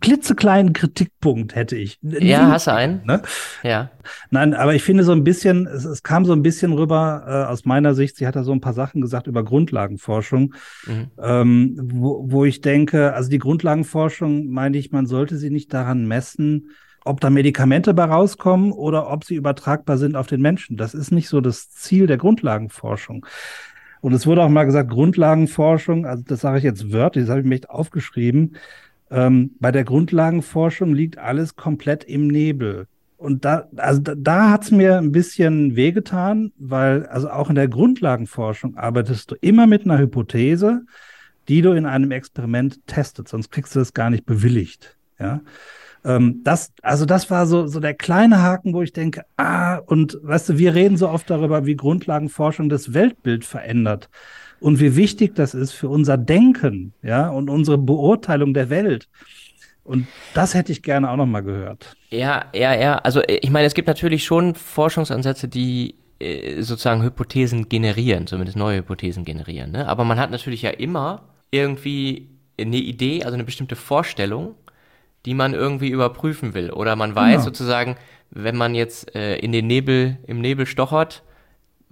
klitzekleinen 0.01 0.73
Kritikpunkt 0.73 1.55
hätte 1.55 1.77
ich. 1.77 1.99
Ja, 2.03 2.49
hast 2.49 2.67
du 2.67 2.73
einen? 2.73 3.05
Ne? 3.05 3.23
Ja. 3.63 3.91
Nein, 4.31 4.55
aber 4.55 4.75
ich 4.75 4.83
finde 4.83 5.05
so 5.05 5.13
ein 5.13 5.25
bisschen, 5.25 5.67
es, 5.67 5.85
es 5.85 6.03
kam 6.03 6.25
so 6.25 6.33
ein 6.33 6.43
bisschen 6.43 6.73
rüber 6.73 7.25
äh, 7.27 7.51
aus 7.51 7.65
meiner 7.65 7.95
Sicht, 7.95 8.17
sie 8.17 8.27
hat 8.27 8.37
da 8.37 8.45
so 8.45 8.53
ein 8.53 8.61
paar 8.61 8.75
Sachen 8.75 9.01
gesagt 9.01 9.27
über 9.27 9.45
Grundlagenforschung, 9.45 10.55
mhm. 10.87 11.11
ähm, 11.21 11.77
wo, 11.93 12.25
wo 12.29 12.45
ich 12.45 12.61
denke, 12.61 13.15
also 13.15 13.31
die 13.31 13.39
Grundlagenforschung, 13.39 14.49
meine 14.49 14.79
ich, 14.79 14.93
man 14.93 15.07
sollte 15.07 15.37
sie 15.37 15.51
nicht 15.51 15.73
daran 15.75 16.07
messen, 16.07 16.71
ob 17.09 17.21
da 17.21 17.31
Medikamente 17.31 17.95
bei 17.95 18.05
rauskommen 18.05 18.73
oder 18.73 19.11
ob 19.11 19.25
sie 19.25 19.35
übertragbar 19.35 19.99
sind 19.99 20.17
auf 20.17 20.27
den 20.27 20.41
Menschen. 20.41 20.77
Das 20.77 20.95
ist 20.95 21.11
nicht 21.11 21.29
so 21.29 21.41
das 21.41 21.71
Ziel 21.71 22.07
der 22.07 22.19
Grundlagenforschung. 22.19 23.27
Und 24.01 24.13
es 24.13 24.27
wurde 24.27 24.43
auch 24.43 24.49
mal 24.49 24.65
gesagt, 24.65 24.91
Grundlagenforschung, 24.91 26.07
also 26.07 26.23
das 26.27 26.41
sage 26.41 26.59
ich 26.59 26.65
jetzt 26.65 26.93
wörtlich, 26.93 27.25
das 27.25 27.31
habe 27.31 27.41
ich 27.41 27.47
mir 27.47 27.57
echt 27.57 27.71
aufgeschrieben. 27.71 28.57
Ähm, 29.11 29.53
bei 29.59 29.73
der 29.73 29.85
Grundlagenforschung 29.85 30.95
liegt 30.95 31.19
alles 31.19 31.57
komplett 31.57 32.05
im 32.05 32.29
Nebel. 32.29 32.87
Und 33.17 33.45
da, 33.45 33.69
also 33.77 34.01
da, 34.01 34.15
da 34.15 34.51
hat 34.51 34.65
es 34.65 34.71
mir 34.71 34.99
ein 34.99 35.11
bisschen 35.11 35.75
wehgetan, 35.75 36.53
weil 36.57 37.07
also 37.07 37.29
auch 37.31 37.49
in 37.49 37.57
der 37.57 37.67
Grundlagenforschung 37.67 38.77
arbeitest 38.77 39.33
du 39.33 39.35
immer 39.41 39.67
mit 39.67 39.85
einer 39.85 39.99
Hypothese, 39.99 40.83
die 41.49 41.63
du 41.63 41.73
in 41.73 41.87
einem 41.87 42.13
Experiment 42.13 42.87
testet, 42.87 43.29
sonst 43.29 43.51
kriegst 43.51 43.75
du 43.75 43.81
das 43.81 43.95
gar 43.95 44.11
nicht 44.11 44.25
bewilligt. 44.25 44.97
Ja. 45.19 45.41
Ähm, 46.05 46.41
das, 46.45 46.73
also 46.83 47.05
das 47.05 47.31
war 47.31 47.47
so, 47.47 47.67
so 47.67 47.81
der 47.81 47.95
kleine 47.95 48.43
Haken, 48.43 48.73
wo 48.75 48.83
ich 48.83 48.93
denke, 48.93 49.23
ah, 49.37 49.77
und 49.77 50.19
weißt 50.23 50.50
du, 50.50 50.59
wir 50.59 50.75
reden 50.75 50.97
so 50.97 51.09
oft 51.09 51.29
darüber, 51.29 51.67
wie 51.67 51.77
Grundlagenforschung 51.77 52.69
das 52.69 52.95
Weltbild 52.95 53.45
verändert 53.45 54.09
und 54.61 54.81
wie 54.81 54.97
wichtig 54.97 55.35
das 55.35 55.55
ist 55.55 55.73
für 55.73 55.89
unser 55.89 56.17
Denken, 56.17 56.93
ja, 57.03 57.29
und 57.29 57.50
unsere 57.50 57.79
Beurteilung 57.79 58.55
der 58.55 58.71
Welt. 58.71 59.09
Und 59.85 60.06
das 60.35 60.55
hätte 60.55 60.71
ich 60.71 60.83
gerne 60.83 61.11
auch 61.11 61.17
noch 61.17 61.27
mal 61.27 61.41
gehört. 61.41 61.97
Ja, 62.11 62.45
ja, 62.55 62.75
ja. 62.75 62.97
Also 62.97 63.23
ich 63.27 63.50
meine, 63.50 63.67
es 63.67 63.75
gibt 63.75 63.89
natürlich 63.89 64.25
schon 64.25 64.55
Forschungsansätze, 64.55 65.49
die 65.49 65.95
äh, 66.19 66.61
sozusagen 66.61 67.03
Hypothesen 67.03 67.71
generieren, 67.71 68.27
zumindest 68.27 68.59
neue 68.59 68.79
Hypothesen 68.79 69.25
generieren. 69.25 69.71
Ne? 69.71 69.89
Aber 69.89 70.05
man 70.05 70.19
hat 70.21 70.31
natürlich 70.31 70.61
ja 70.62 70.71
immer 70.71 71.23
irgendwie 71.50 72.28
eine 72.61 72.76
Idee, 72.76 73.23
also 73.25 73.35
eine 73.35 73.45
bestimmte 73.45 73.76
Vorstellung 73.76 74.57
die 75.27 75.35
man 75.35 75.55
irgendwie 75.55 75.89
überprüfen 75.89 76.55
will. 76.55 76.71
Oder 76.71 76.97
man 76.97 77.15
weiß 77.15 77.33
genau. 77.33 77.45
sozusagen, 77.45 77.97
wenn 78.31 78.57
man 78.57 78.75
jetzt 78.75 79.15
äh, 79.15 79.37
in 79.37 79.53
den 79.53 79.67
Nebel, 79.67 80.19
im 80.27 80.41
Nebel 80.41 80.67
stochert, 80.67 81.23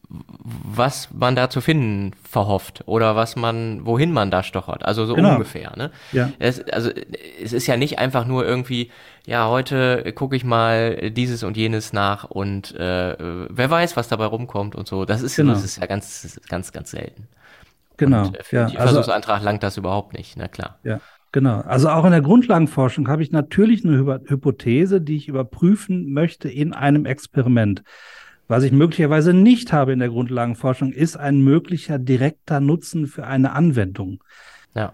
was 0.08 1.08
man 1.12 1.34
da 1.34 1.50
zu 1.50 1.60
finden 1.60 2.12
verhofft 2.22 2.84
oder 2.86 3.16
was 3.16 3.34
man, 3.34 3.84
wohin 3.84 4.12
man 4.12 4.30
da 4.30 4.42
stochert. 4.42 4.84
Also 4.84 5.04
so 5.04 5.14
genau. 5.14 5.32
ungefähr. 5.32 5.72
Ne? 5.76 5.90
Ja. 6.12 6.30
Es, 6.38 6.62
also 6.68 6.90
es 7.42 7.52
ist 7.52 7.66
ja 7.66 7.76
nicht 7.76 7.98
einfach 7.98 8.24
nur 8.24 8.46
irgendwie, 8.46 8.90
ja, 9.26 9.48
heute 9.48 10.12
gucke 10.12 10.36
ich 10.36 10.44
mal 10.44 11.10
dieses 11.10 11.42
und 11.42 11.56
jenes 11.56 11.92
nach 11.92 12.24
und 12.24 12.74
äh, 12.76 13.16
wer 13.18 13.70
weiß, 13.70 13.96
was 13.96 14.06
dabei 14.06 14.26
rumkommt 14.26 14.76
und 14.76 14.86
so. 14.86 15.04
Das 15.04 15.22
ist, 15.22 15.36
genau. 15.36 15.54
das 15.54 15.64
ist 15.64 15.78
ja 15.78 15.86
ganz, 15.86 16.38
ganz, 16.48 16.72
ganz 16.72 16.92
selten. 16.92 17.26
Genau. 17.96 18.26
Und 18.26 18.38
für 18.42 18.56
ja. 18.56 18.66
den 18.66 18.76
also 18.76 18.94
Versuchsantrag 18.94 19.42
langt 19.42 19.62
das 19.62 19.76
überhaupt 19.76 20.12
nicht, 20.12 20.36
na 20.36 20.46
klar. 20.46 20.78
Ja. 20.84 21.00
Genau. 21.32 21.60
Also 21.60 21.88
auch 21.90 22.04
in 22.04 22.12
der 22.12 22.22
Grundlagenforschung 22.22 23.08
habe 23.08 23.22
ich 23.22 23.30
natürlich 23.30 23.84
eine 23.84 24.20
Hypothese, 24.26 25.00
die 25.00 25.16
ich 25.16 25.28
überprüfen 25.28 26.12
möchte 26.12 26.48
in 26.48 26.72
einem 26.72 27.04
Experiment. 27.04 27.82
Was 28.48 28.62
ich 28.62 28.72
möglicherweise 28.72 29.32
nicht 29.32 29.72
habe 29.72 29.92
in 29.92 29.98
der 29.98 30.08
Grundlagenforschung, 30.08 30.92
ist 30.92 31.16
ein 31.16 31.40
möglicher 31.42 31.98
direkter 31.98 32.60
Nutzen 32.60 33.06
für 33.06 33.26
eine 33.26 33.52
Anwendung. 33.52 34.22
Ja. 34.74 34.92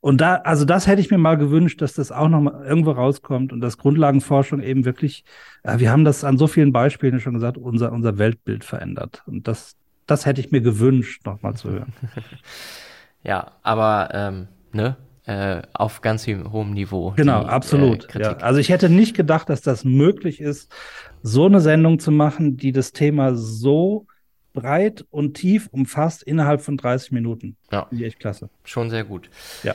Und 0.00 0.20
da, 0.20 0.36
also 0.36 0.64
das 0.64 0.86
hätte 0.86 1.00
ich 1.00 1.10
mir 1.10 1.18
mal 1.18 1.36
gewünscht, 1.36 1.82
dass 1.82 1.94
das 1.94 2.12
auch 2.12 2.28
noch 2.28 2.40
mal 2.40 2.64
irgendwo 2.64 2.92
rauskommt 2.92 3.52
und 3.52 3.60
dass 3.60 3.78
Grundlagenforschung 3.78 4.60
eben 4.60 4.84
wirklich, 4.84 5.24
ja, 5.64 5.80
wir 5.80 5.90
haben 5.90 6.04
das 6.04 6.22
an 6.22 6.38
so 6.38 6.46
vielen 6.46 6.72
Beispielen 6.72 7.18
schon 7.18 7.34
gesagt, 7.34 7.58
unser, 7.58 7.92
unser 7.92 8.18
Weltbild 8.18 8.62
verändert. 8.62 9.22
Und 9.26 9.48
das, 9.48 9.74
das 10.06 10.24
hätte 10.24 10.40
ich 10.40 10.52
mir 10.52 10.60
gewünscht, 10.60 11.26
noch 11.26 11.42
mal 11.42 11.54
zu 11.54 11.70
hören. 11.70 11.92
ja, 13.24 13.52
aber 13.62 14.10
ähm, 14.12 14.48
ne, 14.72 14.96
äh, 15.26 15.62
auf 15.72 16.00
ganz 16.00 16.26
hohem 16.26 16.72
Niveau. 16.72 17.12
Genau, 17.16 17.42
die, 17.42 17.48
absolut. 17.48 18.14
Äh, 18.14 18.22
ja. 18.22 18.36
Also 18.38 18.58
ich 18.60 18.70
hätte 18.70 18.88
nicht 18.88 19.14
gedacht, 19.16 19.48
dass 19.48 19.60
das 19.60 19.84
möglich 19.84 20.40
ist, 20.40 20.72
so 21.22 21.46
eine 21.46 21.60
Sendung 21.60 21.98
zu 21.98 22.10
machen, 22.10 22.56
die 22.56 22.72
das 22.72 22.92
Thema 22.92 23.34
so 23.34 24.06
breit 24.52 25.04
und 25.10 25.34
tief 25.34 25.68
umfasst 25.70 26.22
innerhalb 26.22 26.60
von 26.60 26.76
30 26.76 27.12
Minuten. 27.12 27.56
Ja. 27.70 27.86
Finde 27.86 28.04
echt 28.04 28.18
klasse. 28.20 28.50
Schon 28.64 28.90
sehr 28.90 29.04
gut. 29.04 29.30
Ja. 29.62 29.74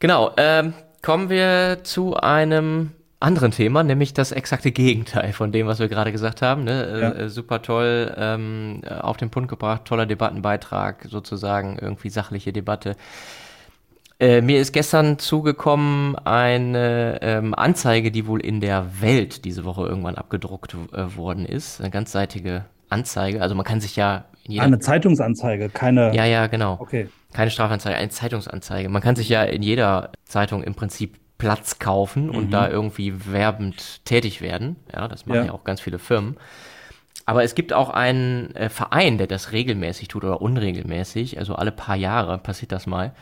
Genau. 0.00 0.32
Ähm, 0.36 0.74
kommen 1.00 1.30
wir 1.30 1.78
zu 1.84 2.16
einem 2.16 2.90
anderen 3.20 3.52
Thema, 3.52 3.84
nämlich 3.84 4.12
das 4.14 4.32
exakte 4.32 4.72
Gegenteil 4.72 5.32
von 5.32 5.52
dem, 5.52 5.66
was 5.66 5.78
wir 5.78 5.88
gerade 5.88 6.12
gesagt 6.12 6.42
haben. 6.42 6.64
Ne? 6.64 6.84
Äh, 6.84 7.00
Ja. 7.00 7.12
Äh, 7.12 7.28
super 7.28 7.62
toll, 7.62 8.12
ähm, 8.16 8.82
auf 8.88 9.16
den 9.16 9.30
Punkt 9.30 9.48
gebracht, 9.48 9.84
toller 9.84 10.06
Debattenbeitrag, 10.06 11.06
sozusagen 11.08 11.78
irgendwie 11.80 12.10
sachliche 12.10 12.52
Debatte. 12.52 12.96
Äh, 14.22 14.40
mir 14.40 14.60
ist 14.60 14.72
gestern 14.72 15.18
zugekommen 15.18 16.14
eine 16.14 17.18
ähm, 17.22 17.54
Anzeige, 17.56 18.12
die 18.12 18.28
wohl 18.28 18.40
in 18.40 18.60
der 18.60 19.00
Welt 19.00 19.44
diese 19.44 19.64
Woche 19.64 19.84
irgendwann 19.84 20.14
abgedruckt 20.14 20.76
äh, 20.92 21.16
worden 21.16 21.44
ist. 21.44 21.80
Eine 21.80 21.90
ganzseitige 21.90 22.66
Anzeige. 22.88 23.42
Also 23.42 23.56
man 23.56 23.64
kann 23.64 23.80
sich 23.80 23.96
ja 23.96 24.26
in 24.44 24.52
jeder 24.52 24.64
Eine 24.64 24.78
Zeitungsanzeige, 24.78 25.70
keine. 25.70 26.14
ja, 26.14 26.24
ja, 26.24 26.46
genau. 26.46 26.76
Okay. 26.78 27.08
Keine 27.32 27.50
Strafanzeige, 27.50 27.96
eine 27.96 28.10
Zeitungsanzeige. 28.10 28.88
Man 28.88 29.02
kann 29.02 29.16
sich 29.16 29.28
ja 29.28 29.42
in 29.42 29.60
jeder 29.60 30.12
Zeitung 30.24 30.62
im 30.62 30.76
Prinzip 30.76 31.16
Platz 31.38 31.80
kaufen 31.80 32.30
und 32.30 32.52
da 32.52 32.68
irgendwie 32.68 33.32
werbend 33.32 34.04
tätig 34.04 34.40
werden. 34.40 34.76
Ja, 34.92 35.08
das 35.08 35.26
machen 35.26 35.38
ja, 35.38 35.44
Ja. 35.46 35.52
auch 35.52 35.64
ganz 35.64 35.80
viele 35.80 35.98
Firmen. 35.98 36.36
Aber 37.26 37.42
es 37.42 37.56
gibt 37.56 37.72
auch 37.72 37.90
einen 37.90 38.54
äh, 38.54 38.68
Verein, 38.68 39.18
der 39.18 39.26
das 39.26 39.50
regelmäßig 39.50 40.06
tut 40.06 40.22
oder 40.22 40.40
unregelmäßig, 40.40 41.38
also 41.38 41.56
alle 41.56 41.72
paar 41.72 41.96
Jahre 41.96 42.38
passiert 42.38 42.70
das 42.70 42.86
mal. 42.86 43.12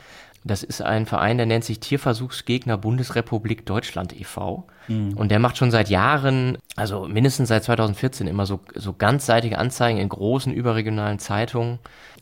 Das 0.43 0.63
ist 0.63 0.81
ein 0.81 1.05
Verein, 1.05 1.37
der 1.37 1.47
nennt 1.47 1.65
sich 1.65 1.81
Tierversuchsgegner 1.81 2.79
Bundesrepublik 2.79 3.67
Deutschland 3.67 4.19
e.V. 4.19 4.67
Und 5.15 5.31
der 5.31 5.39
macht 5.39 5.59
schon 5.59 5.71
seit 5.71 5.91
Jahren, 5.91 6.57
also 6.77 7.07
mindestens 7.07 7.49
seit 7.49 7.63
2014, 7.63 8.27
immer 8.27 8.47
so, 8.47 8.61
so 8.75 8.95
ganzseitige 8.95 9.59
Anzeigen 9.59 9.99
in 9.99 10.09
großen 10.09 10.53
überregionalen 10.53 11.19
Zeitungen. 11.19 11.79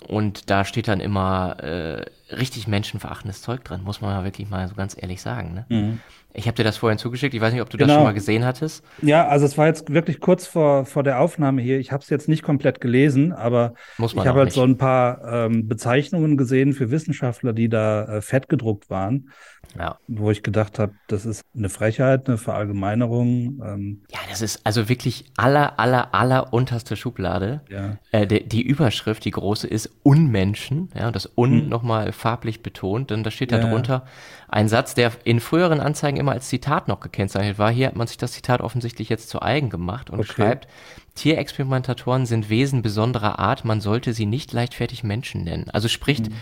Und 0.06 0.50
da 0.50 0.64
steht 0.64 0.88
dann 0.88 1.00
immer 1.00 1.62
äh, 1.62 2.04
richtig 2.30 2.66
menschenverachtendes 2.68 3.42
Zeug 3.42 3.64
drin, 3.64 3.82
muss 3.84 4.00
man 4.00 4.10
ja 4.10 4.24
wirklich 4.24 4.48
mal 4.48 4.66
so 4.68 4.74
ganz 4.74 4.96
ehrlich 5.00 5.20
sagen. 5.22 5.54
Ne? 5.68 5.98
Ich 6.34 6.46
habe 6.46 6.54
dir 6.56 6.62
das 6.64 6.76
vorhin 6.76 6.98
zugeschickt, 6.98 7.34
ich 7.34 7.40
weiß 7.40 7.52
nicht, 7.52 7.62
ob 7.62 7.70
du 7.70 7.76
das 7.78 7.86
Genau. 7.86 7.98
schon 7.98 8.04
mal 8.04 8.12
gesehen 8.14 8.44
hattest. 8.44 8.84
Ja, 9.02 9.26
also 9.26 9.46
es 9.46 9.56
war 9.56 9.66
jetzt 9.66 9.92
wirklich 9.92 10.20
kurz 10.20 10.46
vor, 10.46 10.84
vor 10.84 11.02
der 11.02 11.20
Aufnahme 11.20 11.62
hier. 11.62 11.78
Ich 11.80 11.90
habe 11.90 12.02
es 12.02 12.10
jetzt 12.10 12.28
nicht 12.28 12.42
komplett 12.42 12.80
gelesen, 12.80 13.32
aber 13.32 13.72
ich 13.98 14.14
habe 14.18 14.32
halt 14.38 14.44
nicht. 14.46 14.54
so 14.54 14.62
ein 14.62 14.76
paar 14.76 15.46
ähm, 15.46 15.66
Bezeichnungen 15.68 16.36
gesehen 16.36 16.74
für 16.74 16.90
Wissenschaftler, 16.90 17.52
die 17.54 17.68
da 17.68 18.04
äh, 18.04 18.20
fett 18.20 18.48
gedruckt 18.48 18.90
waren, 18.90 19.30
Ja. 19.76 19.98
wo 20.06 20.30
ich 20.30 20.42
gedacht 20.42 20.78
habe, 20.78 20.92
das 21.08 21.24
ist 21.24 21.42
eine 21.56 21.70
Frechheit, 21.70 22.28
eine 22.28 22.36
Verallgemeinerung. 22.38 23.60
Ähm, 23.64 24.02
Ja, 24.12 24.18
das 24.30 24.42
ist 24.42 24.60
also 24.64 24.88
wirklich 24.88 25.24
aller, 25.36 25.78
aller, 25.80 26.14
aller 26.14 26.52
unterste 26.52 26.94
Schublade. 26.96 27.62
ja. 27.70 27.96
Äh, 28.12 28.26
die, 28.26 28.46
die 28.48 28.62
Überschrift, 28.62 29.24
die 29.24 29.30
große, 29.30 29.66
ist 29.66 29.90
Unmenschen. 30.02 30.90
Ja, 30.94 31.08
und 31.08 31.16
das 31.16 31.30
Un 31.36 31.68
nochmal 31.68 32.12
farblich 32.18 32.62
betont. 32.62 33.10
Denn 33.10 33.22
da 33.22 33.30
steht 33.30 33.52
da. 33.52 33.56
Ja, 33.58 33.62
ja. 33.64 33.70
drunter 33.70 34.06
ein 34.48 34.68
Satz, 34.68 34.94
der 34.94 35.12
in 35.24 35.40
früheren 35.40 35.80
Anzeigen 35.80 36.16
immer 36.18 36.32
als 36.32 36.48
Zitat 36.48 36.88
noch 36.88 37.00
gekennzeichnet 37.00 37.58
war. 37.58 37.70
Hier 37.70 37.86
hat 37.88 37.96
man 37.96 38.06
sich 38.06 38.16
das 38.18 38.32
Zitat 38.32 38.60
offensichtlich 38.60 39.08
jetzt 39.08 39.28
zu 39.28 39.40
eigen 39.42 39.70
gemacht 39.70 40.10
und 40.10 40.20
Okay. 40.20 40.32
schreibt, 40.32 40.68
Tierexperimentatoren 41.14 42.26
sind 42.26 42.48
Wesen 42.48 42.82
besonderer 42.82 43.38
Art, 43.38 43.64
man 43.64 43.80
sollte 43.80 44.12
sie 44.12 44.26
nicht 44.26 44.52
leichtfertig 44.52 45.02
Menschen 45.04 45.44
nennen. 45.44 45.68
Also 45.70 45.88
spricht, 45.88 46.26
Hm. 46.26 46.32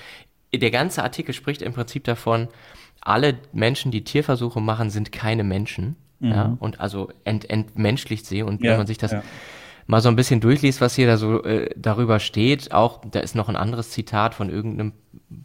der 0.61 0.71
ganze 0.71 1.03
Artikel 1.03 1.35
spricht 1.35 1.63
im 1.63 1.73
Prinzip 1.73 2.05
davon, 2.05 2.49
alle 3.01 3.35
Menschen, 3.53 3.91
die 3.91 4.05
Tierversuche 4.05 4.61
machen, 4.61 4.91
sind 4.91 5.13
keine 5.13 5.45
Menschen. 5.45 5.97
Ja, 6.19 6.57
und 6.61 6.81
also 6.81 7.11
ent, 7.25 7.51
entmenschlicht 7.51 8.25
sie. 8.25 8.43
Und 8.43 8.61
wenn 8.63 8.69
Mhm. 8.69 8.73
Ja, 8.73 8.77
man 8.79 8.87
sich 8.87 8.97
das. 8.97 9.15
Mal 9.87 10.01
so 10.01 10.09
ein 10.09 10.17
bisschen 10.17 10.41
durchliest, 10.41 10.81
was 10.81 10.95
hier 10.95 11.07
da 11.07 11.17
so 11.17 11.43
äh, 11.45 11.71
darüber 11.77 12.19
steht, 12.21 12.73
auch 12.73 13.01
da 13.11 13.21
ist 13.21 13.35
noch 13.35 13.49
ein 13.49 13.57
anderes 13.57 13.91
Zitat 13.91 14.35
von 14.35 14.51
irgendeinem 14.51 14.93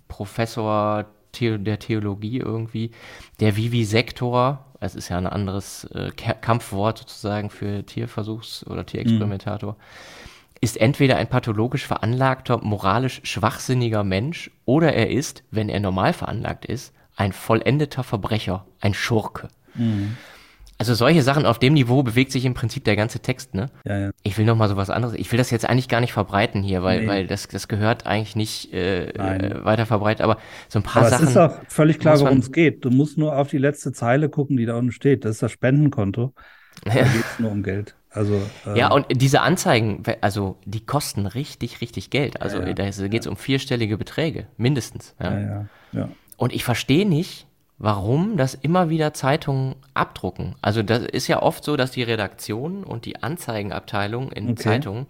Professor 0.07 1.05
The 1.33 1.57
der 1.57 1.79
Theologie 1.79 2.39
irgendwie, 2.39 2.91
der 3.39 3.55
Vivisektor, 3.55 4.65
es 4.81 4.95
ist 4.95 5.07
ja 5.09 5.17
ein 5.17 5.27
anderes 5.27 5.85
äh, 5.85 6.11
Ka- 6.11 6.33
Kampfwort 6.33 6.97
sozusagen 6.97 7.49
für 7.49 7.83
Tierversuchs- 7.85 8.65
oder 8.67 8.85
Tierexperimentator, 8.85 9.77
ist 10.59 10.75
entweder 10.79 11.15
ein 11.17 11.29
pathologisch 11.29 11.87
veranlagter, 11.87 12.59
moralisch 12.61 13.21
schwachsinniger 13.23 14.03
Mensch 14.03 14.51
oder 14.65 14.93
er 14.93 15.09
ist, 15.09 15.43
wenn 15.51 15.69
er 15.69 15.79
normal 15.79 16.13
veranlagt 16.13 16.65
ist, 16.65 16.93
ein 17.15 17.31
vollendeter 17.31 18.03
Verbrecher, 18.03 18.65
ein 18.81 18.93
Schurke. 18.93 19.47
Also 20.81 20.95
solche 20.95 21.21
Sachen 21.21 21.45
auf 21.45 21.59
dem 21.59 21.73
Niveau 21.73 22.01
bewegt 22.01 22.31
sich 22.31 22.43
im 22.43 22.55
Prinzip 22.55 22.83
der 22.85 22.95
ganze 22.95 23.19
Text, 23.19 23.53
ne? 23.53 23.69
Ja, 23.85 23.99
ja. 23.99 24.09
Ich 24.23 24.35
will 24.39 24.45
noch 24.45 24.55
mal 24.55 24.67
so 24.67 24.77
was 24.77 24.89
anderes. 24.89 25.13
Ich 25.13 25.31
will 25.31 25.37
das 25.37 25.51
jetzt 25.51 25.69
eigentlich 25.69 25.87
gar 25.89 26.01
nicht 26.01 26.11
verbreiten 26.11 26.63
hier, 26.63 26.81
weil, 26.81 27.01
Nee. 27.01 27.07
weil 27.07 27.27
das, 27.27 27.47
das 27.47 27.67
gehört 27.67 28.07
eigentlich 28.07 28.35
nicht 28.35 28.73
äh, 28.73 29.13
Nein. 29.15 29.43
äh, 29.51 29.63
weiter 29.63 29.85
verbreitet. 29.85 30.23
Aber 30.23 30.37
so 30.69 30.79
ein 30.79 30.83
paar 30.83 31.03
Aber 31.03 31.11
Sachen. 31.11 31.25
es 31.25 31.29
ist 31.29 31.37
auch 31.37 31.53
völlig 31.67 31.99
klar, 31.99 32.19
worum 32.19 32.39
es 32.39 32.51
geht. 32.51 32.83
Du 32.83 32.89
musst 32.89 33.19
nur 33.19 33.37
auf 33.37 33.49
die 33.49 33.59
letzte 33.59 33.91
Zeile 33.91 34.27
gucken, 34.27 34.57
die 34.57 34.65
da 34.65 34.75
unten 34.75 34.91
steht. 34.91 35.23
Das 35.23 35.33
ist 35.33 35.43
das 35.43 35.51
Spendenkonto. 35.51 36.33
Da 36.83 36.93
geht 36.95 37.05
es 37.05 37.37
nur 37.39 37.51
um 37.51 37.61
Geld. 37.61 37.93
Also, 38.09 38.41
äh, 38.65 38.79
ja, 38.79 38.91
und 38.91 39.05
diese 39.11 39.41
Anzeigen, 39.41 40.01
also 40.21 40.57
die 40.65 40.83
kosten 40.83 41.27
richtig, 41.27 41.81
richtig 41.81 42.09
Geld. 42.09 42.41
Also 42.41 42.57
Ja, 42.59 42.69
ja. 42.69 42.73
da 42.73 43.07
geht 43.07 43.21
es 43.21 43.27
um 43.27 43.37
vierstellige 43.37 43.99
Beträge, 43.99 44.47
mindestens. 44.57 45.13
Ja. 45.21 45.31
ja, 45.31 45.39
ja, 45.41 45.65
ja. 45.91 46.09
Und 46.37 46.53
ich 46.53 46.63
verstehe 46.63 47.07
nicht, 47.07 47.45
warum 47.83 48.37
das 48.37 48.53
immer 48.53 48.89
wieder 48.89 49.11
Zeitungen 49.13 49.73
abdrucken. 49.95 50.53
Also 50.61 50.83
das 50.83 51.03
ist 51.03 51.27
ja 51.27 51.41
oft 51.41 51.63
so, 51.63 51.75
dass 51.75 51.89
die 51.89 52.03
Redaktion 52.03 52.83
und 52.83 53.05
die 53.05 53.23
Anzeigenabteilung 53.23 54.31
in 54.31 54.51
Okay. 54.51 54.61
Zeitungen 54.61 55.07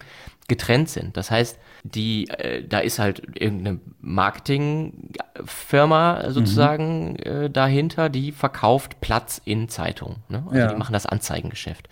getrennt 0.48 0.88
sind. 0.88 1.18
Das 1.18 1.30
heißt, 1.30 1.58
die, 1.84 2.28
äh, 2.30 2.66
da 2.66 2.78
ist 2.78 2.98
halt 2.98 3.22
irgendeine 3.38 3.78
Marketingfirma 4.00 6.30
sozusagen 6.30 7.16
äh, 7.16 7.50
dahinter, 7.50 8.08
die 8.08 8.32
verkauft 8.32 9.02
Platz 9.02 9.42
in 9.44 9.68
Zeitungen. 9.68 10.16
Ne? 10.28 10.42
Also 10.46 10.58
Ja. 10.58 10.68
die 10.68 10.76
machen 10.76 10.94
das 10.94 11.04
Anzeigengeschäft. 11.06 11.88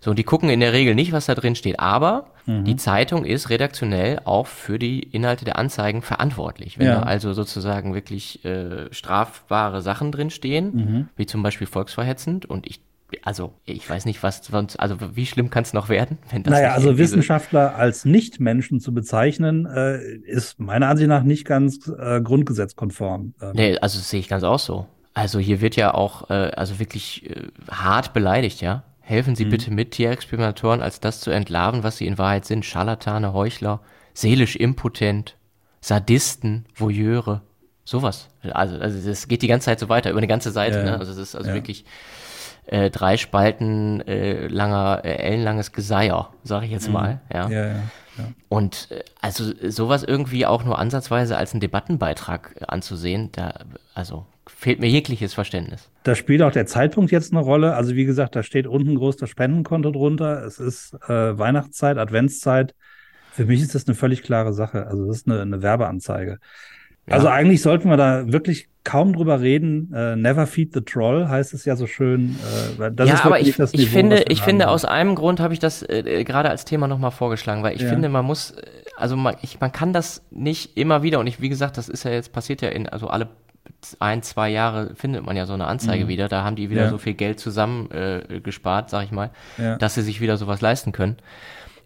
So, 0.00 0.14
die 0.14 0.24
gucken 0.24 0.48
in 0.50 0.60
der 0.60 0.72
Regel 0.72 0.94
nicht, 0.94 1.12
was 1.12 1.26
da 1.26 1.34
drin 1.34 1.54
steht, 1.54 1.80
aber 1.80 2.26
Mhm. 2.46 2.64
die 2.64 2.76
Zeitung 2.76 3.24
ist 3.24 3.50
redaktionell 3.50 4.20
auch 4.24 4.46
für 4.46 4.78
die 4.78 5.00
Inhalte 5.02 5.44
der 5.44 5.58
Anzeigen 5.58 6.02
verantwortlich. 6.02 6.78
Wenn 6.78 6.86
Ja. 6.86 7.00
da 7.00 7.02
also 7.02 7.32
sozusagen 7.34 7.94
wirklich 7.94 8.44
äh, 8.44 8.92
strafbare 8.92 9.82
Sachen 9.82 10.12
drin 10.12 10.30
stehen, 10.30 10.70
Mhm. 10.74 11.08
wie 11.16 11.26
zum 11.26 11.42
Beispiel 11.42 11.66
volksverhetzend 11.66 12.46
und 12.46 12.66
ich, 12.66 12.80
also 13.22 13.52
ich 13.64 13.88
weiß 13.88 14.04
nicht, 14.04 14.22
was 14.22 14.44
sonst, 14.44 14.76
also 14.78 14.96
wie 15.14 15.26
schlimm 15.26 15.50
kann 15.50 15.62
es 15.64 15.72
noch 15.72 15.88
werden? 15.88 16.18
Wenn 16.30 16.42
das 16.42 16.52
Naja, 16.52 16.72
also 16.72 16.96
Wissenschaftler 16.98 17.74
als 17.74 18.04
Nichtmenschen 18.04 18.80
zu 18.80 18.94
bezeichnen, 18.94 19.66
äh, 19.66 19.98
ist 20.24 20.58
meiner 20.60 20.88
Ansicht 20.88 21.08
nach 21.08 21.22
nicht 21.24 21.44
ganz 21.44 21.88
äh, 21.88 22.20
grundgesetzkonform. 22.22 23.34
Ähm, 23.42 23.52
Nee, 23.54 23.78
also 23.78 23.98
das 23.98 24.08
sehe 24.10 24.20
ich 24.20 24.28
ganz 24.28 24.44
auch 24.44 24.58
so. 24.58 24.86
Also 25.14 25.38
hier 25.38 25.60
wird 25.60 25.74
ja 25.76 25.92
auch, 25.94 26.30
äh, 26.30 26.34
also 26.34 26.78
wirklich 26.78 27.28
äh, 27.28 27.48
hart 27.70 28.12
beleidigt, 28.12 28.60
ja. 28.60 28.84
Helfen 29.08 29.30
Mhm. 29.30 29.36
Sie 29.36 29.44
bitte 29.46 29.70
mit, 29.70 29.92
Tierexperimentatoren 29.92 30.82
als 30.82 31.00
das 31.00 31.20
zu 31.20 31.30
entlarven, 31.30 31.82
was 31.82 31.96
sie 31.96 32.06
in 32.06 32.18
Wahrheit 32.18 32.44
sind. 32.44 32.64
Scharlatane, 32.66 33.32
Heuchler, 33.32 33.80
seelisch 34.12 34.54
impotent, 34.56 35.36
Sadisten, 35.80 36.66
Voyeure, 36.74 37.40
sowas. 37.84 38.28
Also, 38.42 38.78
also 38.78 39.08
das 39.08 39.26
geht 39.28 39.40
die 39.40 39.46
ganze 39.48 39.66
Zeit 39.66 39.80
so 39.80 39.88
weiter, 39.88 40.10
über 40.10 40.18
eine 40.18 40.26
ganze 40.26 40.50
Seite. 40.50 40.78
Ja. 40.78 40.84
Ne? 40.84 40.98
Also 40.98 41.12
es 41.12 41.18
ist 41.18 41.34
also 41.36 41.48
Ja. 41.48 41.54
wirklich 41.54 41.86
äh, 42.66 42.90
drei 42.90 43.16
Spalten 43.16 44.02
äh, 44.02 44.46
langer, 44.48 45.00
äh, 45.04 45.14
ellenlanges 45.14 45.72
Geseier, 45.72 46.30
sage 46.44 46.66
ich 46.66 46.72
jetzt 46.72 46.90
mal. 46.90 47.20
Ja. 47.32 47.46
Mhm. 47.46 47.52
ja, 47.52 47.66
ja, 47.66 47.74
ja. 48.18 48.24
Und 48.50 48.88
äh, 48.90 49.02
also 49.22 49.52
sowas 49.70 50.02
irgendwie 50.04 50.44
auch 50.44 50.64
nur 50.64 50.78
ansatzweise 50.78 51.38
als 51.38 51.52
einen 51.54 51.60
Debattenbeitrag 51.60 52.56
äh, 52.60 52.64
anzusehen, 52.66 53.30
da 53.32 53.54
also 53.94 54.26
fehlt 54.48 54.80
mir 54.80 54.88
jegliches 54.88 55.34
Verständnis. 55.34 55.90
Da 56.02 56.14
spielt 56.14 56.42
auch 56.42 56.52
der 56.52 56.66
Zeitpunkt 56.66 57.10
jetzt 57.12 57.32
eine 57.32 57.40
Rolle. 57.40 57.74
Also 57.74 57.94
wie 57.94 58.04
gesagt, 58.04 58.36
da 58.36 58.42
steht 58.42 58.66
unten 58.66 58.94
groß 58.94 59.16
das 59.16 59.30
Spendenkonto 59.30 59.90
drunter. 59.90 60.44
Es 60.44 60.58
ist 60.58 60.94
äh, 61.08 61.38
Weihnachtszeit, 61.38 61.98
Adventszeit. 61.98 62.74
Für 63.32 63.44
mich 63.44 63.60
ist 63.62 63.74
das 63.74 63.86
eine 63.86 63.94
völlig 63.94 64.22
klare 64.22 64.52
Sache. 64.52 64.86
Also 64.86 65.06
das 65.06 65.18
ist 65.18 65.28
eine, 65.28 65.42
eine 65.42 65.62
Werbeanzeige. 65.62 66.38
Ja. 67.06 67.14
Also 67.14 67.28
eigentlich 67.28 67.62
sollten 67.62 67.88
wir 67.88 67.96
da 67.96 68.30
wirklich 68.30 68.68
kaum 68.84 69.12
drüber 69.12 69.40
reden. 69.40 69.92
Äh, 69.94 70.16
never 70.16 70.46
feed 70.46 70.72
the 70.72 70.80
troll 70.80 71.28
heißt 71.28 71.52
es 71.54 71.64
ja 71.64 71.76
so 71.76 71.86
schön. 71.86 72.36
Äh, 72.80 72.90
das 72.92 73.08
ja, 73.08 73.14
ist 73.14 73.24
aber 73.24 73.40
ich, 73.40 73.56
das 73.56 73.74
ich 73.74 73.80
Niveau, 73.80 73.92
finde, 73.92 74.16
was 74.16 74.24
wir 74.24 74.30
ich 74.30 74.42
finde 74.42 74.68
aus 74.68 74.84
einem 74.84 75.14
Grund 75.14 75.40
habe 75.40 75.52
ich 75.52 75.60
das 75.60 75.82
äh, 75.82 76.24
gerade 76.24 76.50
als 76.50 76.64
Thema 76.64 76.88
nochmal 76.88 77.10
vorgeschlagen, 77.10 77.62
weil 77.62 77.76
ich 77.76 77.82
Ja. 77.82 77.88
finde, 77.88 78.08
man 78.08 78.24
muss, 78.24 78.52
äh, 78.52 78.62
also 78.96 79.16
man, 79.16 79.36
ich, 79.42 79.60
man 79.60 79.72
kann 79.72 79.92
das 79.92 80.22
nicht 80.30 80.76
immer 80.76 81.02
wieder 81.02 81.18
und 81.20 81.26
ich, 81.26 81.40
wie 81.40 81.48
gesagt, 81.48 81.76
das 81.76 81.88
ist 81.88 82.04
ja 82.04 82.10
jetzt 82.10 82.32
passiert 82.32 82.62
ja 82.62 82.68
in, 82.70 82.88
also 82.88 83.08
alle 83.08 83.28
ein, 84.00 84.22
zwei 84.22 84.48
Jahre 84.50 84.94
findet 84.94 85.24
man 85.24 85.36
ja 85.36 85.46
so 85.46 85.52
eine 85.54 85.66
Anzeige 85.66 86.08
wieder, 86.08 86.28
da 86.28 86.44
haben 86.44 86.56
die 86.56 86.70
wieder 86.70 86.82
Mhm. 86.82 86.86
Ja. 86.86 86.90
so 86.90 86.98
viel 86.98 87.14
Geld 87.14 87.40
zusammen 87.40 87.90
äh, 87.90 88.40
gespart, 88.40 88.90
sag 88.90 89.04
ich 89.04 89.10
mal, 89.12 89.30
Ja. 89.56 89.76
dass 89.76 89.94
sie 89.94 90.02
sich 90.02 90.20
wieder 90.20 90.36
sowas 90.36 90.60
leisten 90.60 90.92
können. 90.92 91.16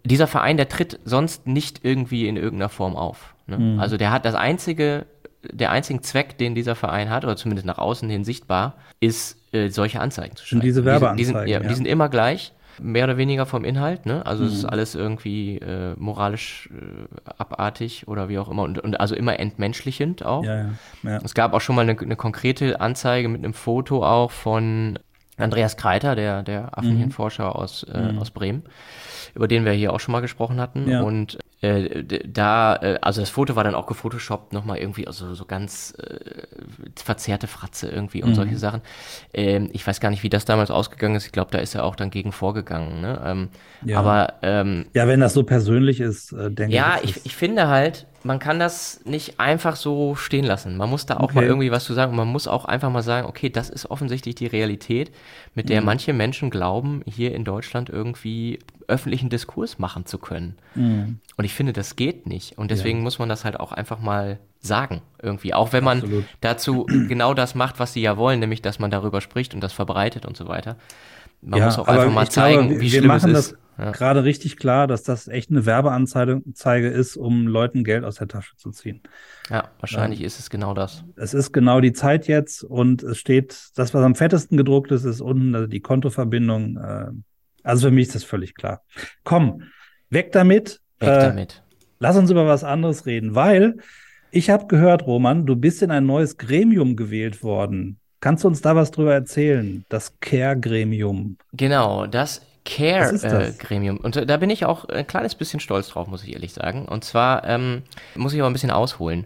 Dieser 0.05 0.27
Verein, 0.27 0.57
der 0.57 0.67
tritt 0.69 0.99
sonst 1.05 1.47
nicht 1.47 1.81
irgendwie 1.83 2.27
in 2.27 2.35
irgendeiner 2.35 2.69
Form 2.69 2.95
auf. 2.95 3.35
Ne? 3.47 3.57
Mhm. 3.57 3.79
Also 3.79 3.97
der 3.97 4.11
hat 4.11 4.25
das 4.25 4.35
einzige, 4.35 5.05
der 5.49 5.71
einzige 5.71 6.01
Zweck, 6.01 6.37
den 6.37 6.55
dieser 6.55 6.75
Verein 6.75 7.09
hat, 7.09 7.23
oder 7.23 7.35
zumindest 7.35 7.65
nach 7.65 7.77
außen 7.77 8.09
hin 8.09 8.23
sichtbar, 8.23 8.75
ist, 8.99 9.37
äh, 9.53 9.69
solche 9.69 9.99
Anzeigen 10.01 10.35
zu 10.35 10.45
schreiben. 10.45 10.61
diese 10.61 10.81
Die 10.81 10.89
sind- 10.89 11.17
die 11.17 11.23
sind, 11.25 11.35
Werbeanzeigen, 11.35 11.63
ja. 11.63 11.69
die 11.69 11.75
sind 11.75 11.85
immer 11.87 12.09
gleich, 12.09 12.53
mehr 12.81 13.05
oder 13.05 13.17
weniger 13.17 13.45
vom 13.45 13.63
Inhalt, 13.65 14.05
ne? 14.05 14.25
Also 14.25 14.43
Mhm. 14.43 14.49
es 14.49 14.55
ist 14.55 14.65
alles 14.65 14.95
irgendwie 14.95 15.57
äh, 15.59 15.93
moralisch 15.97 16.69
äh, 16.71 17.31
abartig 17.37 18.07
oder 18.07 18.29
wie 18.29 18.39
auch 18.39 18.49
immer 18.49 18.63
und, 18.63 18.79
und 18.79 18.99
also 18.99 19.15
immer 19.15 19.39
entmenschlichend 19.39 20.25
auch. 20.25 20.43
Ja, 20.43 20.55
ja, 20.55 20.69
ja. 21.03 21.19
Es 21.23 21.33
gab 21.33 21.53
auch 21.53 21.61
schon 21.61 21.75
mal 21.75 21.87
eine, 21.87 21.97
eine 21.99 22.15
konkrete 22.15 22.81
Anzeige 22.81 23.29
mit 23.29 23.43
einem 23.43 23.53
Foto 23.53 24.05
auch 24.05 24.31
von 24.31 24.99
Andreas 25.37 25.77
Kreiter, 25.77 26.15
der, 26.15 26.43
der 26.43 26.77
Affenhirnforscher 26.77 27.55
aus, 27.55 27.83
äh, 27.83 28.13
Mhm. 28.13 28.19
aus 28.19 28.31
Bremen, 28.31 28.63
über 29.35 29.47
den 29.47 29.65
wir 29.65 29.71
hier 29.73 29.93
auch 29.93 29.99
schon 29.99 30.11
mal 30.11 30.21
gesprochen 30.21 30.59
hatten. 30.61 30.87
Ja. 30.87 31.01
Und 31.01 31.39
äh, 31.61 32.03
da, 32.27 32.75
äh, 32.75 32.99
also 33.01 33.21
das 33.21 33.29
Foto 33.29 33.55
war 33.55 33.63
dann 33.63 33.73
auch 33.75 33.87
gefotoshoppt, 33.87 34.53
nochmal 34.53 34.77
irgendwie, 34.77 35.07
also 35.07 35.33
so 35.33 35.45
ganz 35.45 35.93
äh, 35.97 36.43
verzerrte 36.95 37.47
Fratze 37.47 37.89
irgendwie 37.89 38.21
und 38.21 38.31
Mhm. 38.31 38.35
solche 38.35 38.57
Sachen. 38.57 38.81
Ähm, 39.33 39.69
ich 39.73 39.85
weiß 39.85 39.99
gar 39.99 40.09
nicht, 40.09 40.23
wie 40.23 40.29
das 40.29 40.45
damals 40.45 40.71
ausgegangen 40.71 41.15
ist. 41.15 41.25
Ich 41.25 41.31
glaube, 41.31 41.51
da 41.51 41.59
ist 41.59 41.75
er 41.75 41.83
auch 41.85 41.95
dann 41.95 42.09
gegen 42.09 42.31
vorgegangen. 42.31 43.01
Ne? 43.01 43.21
Ähm, 43.25 43.49
Ja. 43.85 43.99
Aber 43.99 44.33
ähm, 44.41 44.85
Ja, 44.93 45.07
wenn 45.07 45.19
das 45.19 45.33
so 45.33 45.43
persönlich 45.43 45.99
ist, 45.99 46.31
äh, 46.33 46.51
denke 46.51 46.75
ja, 46.75 46.97
ich. 47.01 47.17
ist- 47.17 47.25
ich 47.25 47.35
finde 47.35 47.67
halt, 47.67 48.05
man 48.23 48.39
kann 48.39 48.59
das 48.59 49.01
nicht 49.05 49.39
einfach 49.39 49.75
so 49.75 50.15
stehen 50.15 50.45
lassen. 50.45 50.77
Man 50.77 50.89
muss 50.89 51.05
da 51.05 51.17
auch 51.17 51.23
Okay. 51.23 51.35
mal 51.35 51.43
irgendwie 51.43 51.71
was 51.71 51.83
zu 51.83 51.93
sagen. 51.93 52.11
Und 52.11 52.17
man 52.17 52.27
muss 52.27 52.47
auch 52.47 52.65
einfach 52.65 52.89
mal 52.89 53.03
sagen, 53.03 53.27
okay, 53.27 53.49
das 53.49 53.69
ist 53.69 53.89
offensichtlich 53.91 54.35
die 54.35 54.47
Realität, 54.47 55.11
mit 55.55 55.69
der 55.69 55.81
manche 55.81 56.13
Menschen 56.13 56.49
glauben, 56.49 57.01
hier 57.05 57.35
in 57.35 57.43
Deutschland 57.43 57.89
irgendwie 57.89 58.59
öffentlichen 58.87 59.29
Diskurs 59.29 59.79
machen 59.79 60.05
zu 60.05 60.17
können. 60.17 60.55
Mhm. 60.75 61.19
Und 61.37 61.45
ich 61.45 61.53
finde, 61.53 61.73
das 61.73 61.95
geht 61.95 62.27
nicht. 62.27 62.57
Und 62.57 62.71
deswegen 62.71 63.01
muss 63.01 63.19
man 63.19 63.29
das 63.29 63.45
halt 63.45 63.59
auch 63.59 63.71
einfach 63.71 63.99
mal 63.99 64.39
sagen, 64.59 65.01
irgendwie. 65.21 65.53
Auch 65.53 65.73
wenn 65.73 65.83
man 65.83 65.99
Absolut. 65.99 66.25
dazu 66.41 66.85
genau 67.07 67.33
das 67.33 67.55
macht, 67.55 67.79
was 67.79 67.93
sie 67.93 68.01
ja 68.01 68.17
wollen, 68.17 68.39
nämlich, 68.39 68.61
dass 68.61 68.79
man 68.79 68.91
darüber 68.91 69.21
spricht 69.21 69.53
und 69.53 69.61
das 69.61 69.73
verbreitet 69.73 70.25
und 70.25 70.37
so 70.37 70.47
weiter. 70.47 70.77
Man 71.41 71.59
ja, 71.59 71.65
muss 71.65 71.77
auch 71.77 71.87
einfach 71.87 72.11
mal 72.11 72.29
zeigen, 72.29 72.69
glaube, 72.69 72.81
wie 72.81 72.89
schlimm 72.89 73.11
es 73.11 73.23
ist. 73.25 73.33
das 73.33 73.55
Ja. 73.77 73.91
gerade 73.91 74.23
richtig 74.23 74.57
klar, 74.57 74.87
dass 74.87 75.03
das 75.03 75.27
echt 75.27 75.49
eine 75.49 75.65
Werbeanzeige 75.65 76.41
Zeige 76.53 76.87
ist, 76.89 77.17
um 77.17 77.47
Leuten 77.47 77.83
Geld 77.83 78.03
aus 78.03 78.15
der 78.15 78.27
Tasche 78.27 78.55
zu 78.55 78.71
ziehen. 78.71 79.01
Ja, 79.49 79.69
wahrscheinlich 79.79 80.21
ist 80.21 80.39
es 80.39 80.49
genau 80.49 80.73
das. 80.73 81.03
Es 81.15 81.33
ist 81.33 81.51
genau 81.51 81.81
die 81.81 81.93
Zeit 81.93 82.27
jetzt 82.27 82.63
und 82.63 83.01
es 83.03 83.17
steht, 83.17 83.69
das, 83.75 83.93
was 83.93 84.03
am 84.03 84.15
fettesten 84.15 84.57
gedruckt 84.57 84.91
ist, 84.91 85.03
ist 85.05 85.21
unten 85.21 85.55
also 85.55 85.67
die 85.67 85.81
Kontoverbindung. 85.81 86.77
Äh, 86.77 87.11
also 87.63 87.87
für 87.87 87.93
mich 87.93 88.07
ist 88.07 88.15
das 88.15 88.23
völlig 88.23 88.55
klar. 88.55 88.81
Komm, 89.23 89.63
weg 90.09 90.31
damit. 90.31 90.81
Weg 90.99 91.09
Äh, 91.09 91.19
damit. 91.19 91.63
Lass 91.99 92.17
uns 92.17 92.29
über 92.29 92.45
was 92.47 92.63
anderes 92.63 93.05
reden, 93.05 93.33
weil 93.33 93.77
ich 94.31 94.49
habe 94.49 94.67
gehört, 94.67 95.05
Roman, 95.07 95.45
du 95.45 95.55
bist 95.55 95.81
in 95.81 95.91
ein 95.91 96.05
neues 96.05 96.37
Gremium 96.37 96.95
gewählt 96.95 97.43
worden. 97.43 97.99
Kannst 98.19 98.43
du 98.43 98.47
uns 98.47 98.61
da 98.61 98.75
was 98.75 98.91
drüber 98.91 99.13
erzählen? 99.13 99.85
Das 99.89 100.19
Care-Gremium. 100.19 101.37
Genau, 101.51 102.07
das 102.07 102.41
Care-Gremium. 102.65 103.97
Und 103.97 104.15
äh, 104.15 104.25
da 104.25 104.37
bin 104.37 104.49
ich 104.49 104.65
auch 104.65 104.85
ein 104.85 105.07
kleines 105.07 105.35
bisschen 105.35 105.59
stolz 105.59 105.89
drauf, 105.89 106.07
muss 106.07 106.23
ich 106.23 106.33
ehrlich 106.33 106.53
sagen. 106.53 106.85
Und 106.87 107.03
zwar 107.03 107.47
ähm, 107.47 107.83
muss 108.15 108.33
ich 108.33 108.39
aber 108.39 108.49
ein 108.49 108.53
bisschen 108.53 108.71
ausholen. 108.71 109.25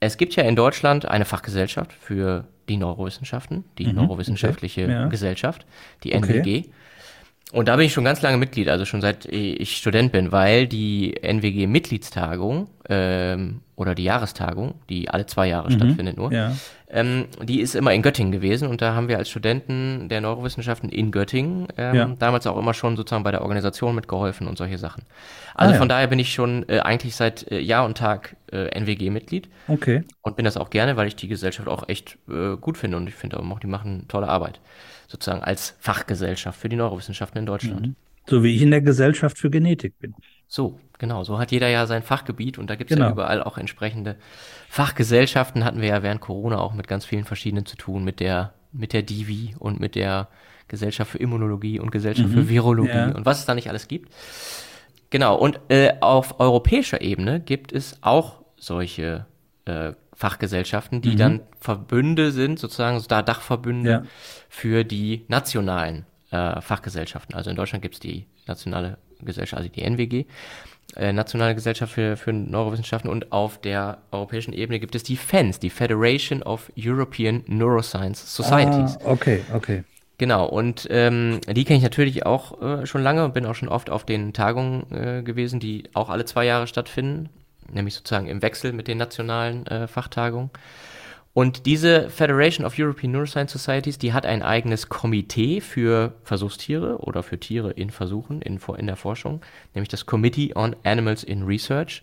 Es 0.00 0.16
gibt 0.16 0.36
ja 0.36 0.44
in 0.44 0.54
Deutschland 0.56 1.06
eine 1.06 1.24
Fachgesellschaft 1.24 1.92
für 1.92 2.46
die 2.68 2.76
Neurowissenschaften, 2.76 3.64
die 3.78 3.86
Mhm, 3.86 3.94
Neurowissenschaftliche 3.94 4.84
okay, 4.84 4.92
ja. 4.92 5.06
Gesellschaft, 5.08 5.66
die 6.04 6.14
Okay. 6.14 6.70
Und 7.52 7.66
da 7.68 7.76
bin 7.76 7.86
ich 7.86 7.94
schon 7.94 8.04
ganz 8.04 8.20
lange 8.20 8.36
Mitglied, 8.36 8.68
also 8.68 8.84
schon 8.84 9.00
seit 9.00 9.24
ich 9.24 9.76
Student 9.78 10.12
bin, 10.12 10.32
weil 10.32 10.66
die 10.66 11.14
NWG-Mitgliedstagung 11.22 12.68
ähm, 12.88 13.60
oder 13.76 13.94
die 13.94 14.04
Jahrestagung, 14.04 14.74
die 14.88 15.08
alle 15.08 15.26
zwei 15.26 15.48
Jahre 15.48 15.70
stattfindet 15.70 16.16
nur, 16.16 16.28
Mhm. 16.28 16.34
Ja. 16.34 16.52
ähm, 16.90 17.24
die 17.42 17.60
ist 17.60 17.74
immer 17.74 17.92
in 17.94 18.02
Göttingen 18.02 18.32
gewesen 18.32 18.68
und 18.68 18.82
da 18.82 18.94
haben 18.94 19.08
wir 19.08 19.16
als 19.18 19.30
Studenten 19.30 20.08
der 20.10 20.20
Neurowissenschaften 20.20 20.90
in 20.90 21.10
Göttingen 21.10 21.68
ähm, 21.78 21.94
Ja. 21.94 22.04
damals 22.18 22.46
auch 22.46 22.58
immer 22.58 22.74
schon 22.74 22.96
sozusagen 22.96 23.24
bei 23.24 23.30
der 23.30 23.40
Organisation 23.42 23.94
mitgeholfen 23.94 24.46
und 24.46 24.58
solche 24.58 24.76
Sachen. 24.78 25.04
Also 25.54 25.70
Ah, 25.70 25.74
ja. 25.74 25.78
von 25.78 25.88
daher 25.88 26.06
bin 26.08 26.18
ich 26.18 26.32
schon 26.34 26.68
äh, 26.68 26.80
eigentlich 26.80 27.14
seit 27.16 27.50
äh, 27.50 27.60
Jahr 27.60 27.84
und 27.86 27.96
Tag 27.96 28.36
äh, 28.52 28.68
NWG-Mitglied 28.78 29.48
Okay. 29.68 30.02
und 30.22 30.36
bin 30.36 30.44
das 30.44 30.56
auch 30.58 30.68
gerne, 30.70 30.96
weil 30.98 31.06
ich 31.08 31.16
die 31.16 31.28
Gesellschaft 31.28 31.68
auch 31.68 31.88
echt 31.88 32.18
äh, 32.28 32.56
gut 32.60 32.76
finde 32.76 32.96
und 32.98 33.08
ich 33.08 33.14
finde 33.14 33.38
auch, 33.40 33.58
die 33.60 33.66
machen 33.68 34.04
tolle 34.08 34.28
Arbeit. 34.28 34.60
Sozusagen 35.08 35.42
als 35.42 35.74
Fachgesellschaft 35.80 36.60
für 36.60 36.68
die 36.68 36.76
Neurowissenschaften 36.76 37.38
in 37.40 37.46
Deutschland. 37.46 37.96
So 38.28 38.44
wie 38.44 38.54
ich 38.54 38.62
in 38.62 38.70
der 38.70 38.82
Gesellschaft 38.82 39.38
für 39.38 39.48
Genetik 39.50 39.98
bin. 39.98 40.14
So, 40.46 40.78
genau. 40.98 41.24
So 41.24 41.38
hat 41.38 41.50
jeder 41.50 41.68
ja 41.68 41.86
sein 41.86 42.02
Fachgebiet 42.02 42.58
und 42.58 42.68
da 42.70 42.76
gibt's 42.76 42.92
Genau. 42.92 43.06
ja 43.06 43.12
überall 43.12 43.42
auch 43.42 43.56
entsprechende 43.58 44.16
Fachgesellschaften. 44.68 45.64
Hatten 45.64 45.80
wir 45.80 45.88
ja 45.88 46.02
während 46.02 46.20
Corona 46.20 46.58
auch 46.58 46.74
mit 46.74 46.86
ganz 46.88 47.04
vielen 47.04 47.24
verschiedenen 47.24 47.66
zu 47.66 47.76
tun, 47.76 48.04
mit 48.04 48.20
der, 48.20 48.52
mit 48.72 48.92
der 48.92 49.02
Divi 49.02 49.54
und 49.58 49.80
mit 49.80 49.94
der 49.94 50.28
Gesellschaft 50.68 51.12
für 51.12 51.18
Immunologie 51.18 51.80
und 51.80 51.90
Gesellschaft 51.90 52.28
für 52.30 52.48
Virologie 52.50 52.90
Ja. 52.90 53.10
und 53.12 53.24
was 53.24 53.38
es 53.40 53.46
da 53.46 53.54
nicht 53.54 53.70
alles 53.70 53.88
gibt. 53.88 54.12
Genau, 55.10 55.36
und 55.36 55.58
äh, 55.70 55.94
auf 56.00 56.38
europäischer 56.38 57.00
Ebene 57.00 57.40
gibt 57.40 57.72
es 57.72 57.96
auch 58.02 58.42
solche 58.58 59.24
äh, 59.64 59.92
Fachgesellschaften, 60.18 61.00
die 61.00 61.14
dann 61.14 61.40
Verbünde 61.60 62.32
sind, 62.32 62.58
sozusagen 62.58 63.00
da 63.06 63.22
Dachverbünde 63.22 63.90
Ja. 63.90 64.02
für 64.48 64.82
die 64.82 65.24
nationalen 65.28 66.06
äh, 66.32 66.60
Fachgesellschaften. 66.60 67.36
Also 67.36 67.50
in 67.50 67.56
Deutschland 67.56 67.82
gibt 67.82 67.94
es 67.94 68.00
die 68.00 68.26
nationale 68.48 68.98
Gesellschaft, 69.22 69.58
also 69.58 69.70
die 69.70 69.82
NWG, 69.82 70.24
äh, 70.96 71.12
Nationale 71.12 71.54
Gesellschaft 71.54 71.92
für, 71.92 72.16
für 72.16 72.32
Neurowissenschaften 72.32 73.08
und 73.08 73.30
auf 73.30 73.60
der 73.60 73.98
europäischen 74.10 74.52
Ebene 74.52 74.80
gibt 74.80 74.96
es 74.96 75.04
die 75.04 75.16
FENS, 75.16 75.60
die 75.60 75.70
Federation 75.70 76.42
of 76.42 76.72
European 76.76 77.44
Neuroscience 77.46 78.34
Societies. 78.34 78.98
Ah, 79.04 79.12
okay, 79.12 79.42
okay. 79.54 79.84
Genau, 80.18 80.46
und 80.46 80.88
ähm, 80.90 81.40
die 81.48 81.64
kenne 81.64 81.76
ich 81.76 81.84
natürlich 81.84 82.26
auch 82.26 82.60
äh, 82.60 82.86
schon 82.86 83.04
lange 83.04 83.24
und 83.24 83.34
bin 83.34 83.46
auch 83.46 83.54
schon 83.54 83.68
oft 83.68 83.88
auf 83.88 84.04
den 84.04 84.32
Tagungen 84.32 84.90
äh, 84.90 85.22
gewesen, 85.22 85.60
die 85.60 85.84
auch 85.94 86.08
alle 86.08 86.24
zwei 86.24 86.44
Jahre 86.44 86.66
stattfinden, 86.66 87.28
nämlich 87.70 87.94
sozusagen 87.94 88.26
im 88.26 88.42
Wechsel 88.42 88.72
mit 88.72 88.88
den 88.88 88.98
nationalen 88.98 89.66
äh, 89.66 89.86
Fachtagungen. 89.86 90.50
Und 91.34 91.66
diese 91.66 92.10
Federation 92.10 92.66
of 92.66 92.74
European 92.76 93.12
Neuroscience 93.12 93.52
Societies, 93.52 93.96
die 93.96 94.12
hat 94.12 94.26
ein 94.26 94.42
eigenes 94.42 94.88
Komitee 94.88 95.60
für 95.60 96.14
Versuchstiere 96.24 96.98
oder 96.98 97.22
für 97.22 97.38
Tiere 97.38 97.70
in 97.70 97.90
Versuchen, 97.90 98.42
in, 98.42 98.58
in 98.76 98.86
der 98.86 98.96
Forschung, 98.96 99.40
nämlich 99.72 99.88
das 99.88 100.04
Committee 100.04 100.56
on 100.56 100.74
Animals 100.82 101.22
in 101.22 101.44
Research, 101.44 102.02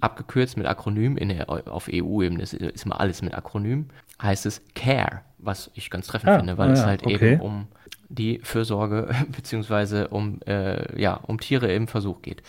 abgekürzt 0.00 0.58
mit 0.58 0.66
Akronym 0.66 1.16
in 1.16 1.30
der, 1.30 1.48
auf 1.48 1.88
EU-Ebene, 1.90 2.42
ist, 2.42 2.52
ist 2.52 2.84
immer 2.84 3.00
alles 3.00 3.22
mit 3.22 3.32
Akronym, 3.34 3.86
heißt 4.20 4.44
es 4.44 4.62
CARE, 4.74 5.22
was 5.38 5.70
ich 5.72 5.88
ganz 5.88 6.08
treffend 6.08 6.32
Ah, 6.32 6.38
finde, 6.38 6.58
weil 6.58 6.70
ah 6.70 6.72
es 6.72 6.84
halt 6.84 7.06
okay. 7.06 7.32
eben 7.32 7.40
um 7.40 7.68
die 8.10 8.40
Fürsorge 8.42 9.08
beziehungsweise 9.34 10.08
um, 10.08 10.40
äh, 10.46 11.00
ja, 11.00 11.14
um 11.14 11.40
Tiere 11.40 11.72
im 11.72 11.88
Versuch 11.88 12.20
geht. 12.20 12.42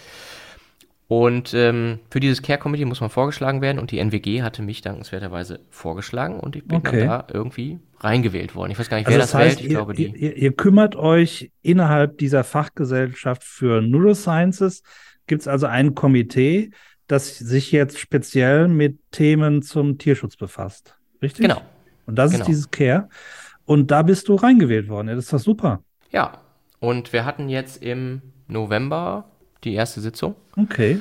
Und 1.09 1.53
ähm, 1.53 1.99
für 2.09 2.19
dieses 2.19 2.41
Care 2.41 2.59
Committee 2.59 2.83
muss 2.83 2.99
man 2.99 3.09
vorgeschlagen 3.09 3.61
werden 3.61 3.79
und 3.79 3.91
die 3.91 3.99
NWG 3.99 4.41
hatte 4.41 4.61
mich 4.61 4.81
dankenswerterweise 4.81 5.61
vorgeschlagen 5.69 6.37
und 6.39 6.57
ich 6.57 6.65
bin 6.65 6.79
Okay. 6.79 6.99
dann 6.99 7.07
da 7.07 7.27
irgendwie 7.33 7.79
reingewählt 7.99 8.55
worden. 8.55 8.71
Ich 8.71 8.79
weiß 8.79 8.89
gar 8.89 8.97
nicht, 8.97 9.07
Also 9.07 9.15
wer 9.15 9.21
das 9.23 9.31
das, 9.31 9.39
heißt, 9.39 9.57
wählt. 9.59 9.65
Ich 9.65 9.71
ihr, 9.71 9.77
glaube, 9.77 9.93
die. 9.93 10.07
ihr, 10.07 10.35
ihr 10.35 10.51
kümmert 10.51 10.97
euch 10.97 11.51
innerhalb 11.61 12.17
dieser 12.17 12.43
Fachgesellschaft 12.43 13.43
für 13.45 13.81
Neurosciences. 13.81 14.83
Gibt 15.27 15.41
es 15.43 15.47
also 15.47 15.65
ein 15.67 15.95
Komitee, 15.95 16.71
das 17.07 17.37
sich 17.37 17.71
jetzt 17.71 17.99
speziell 17.99 18.67
mit 18.67 18.99
Themen 19.11 19.61
zum 19.61 19.97
Tierschutz 19.97 20.35
befasst. 20.35 20.97
Richtig? 21.21 21.43
Genau. 21.47 21.61
Und 22.05 22.17
das 22.17 22.31
Genau. 22.31 22.41
ist 22.43 22.47
dieses 22.49 22.69
Care. 22.71 23.07
Und 23.63 23.91
da 23.91 24.01
bist 24.01 24.27
du 24.27 24.35
reingewählt 24.35 24.89
worden. 24.89 25.07
Ja, 25.07 25.15
das 25.15 25.25
ist 25.25 25.33
doch 25.33 25.39
super. 25.39 25.83
Ja. 26.11 26.41
Und 26.79 27.13
wir 27.13 27.23
hatten 27.23 27.47
jetzt 27.47 27.81
im 27.81 28.21
November 28.47 29.31
die 29.67 29.75
erste 29.75 30.01
Sitzung. 30.01 30.35
Okay. 30.55 30.99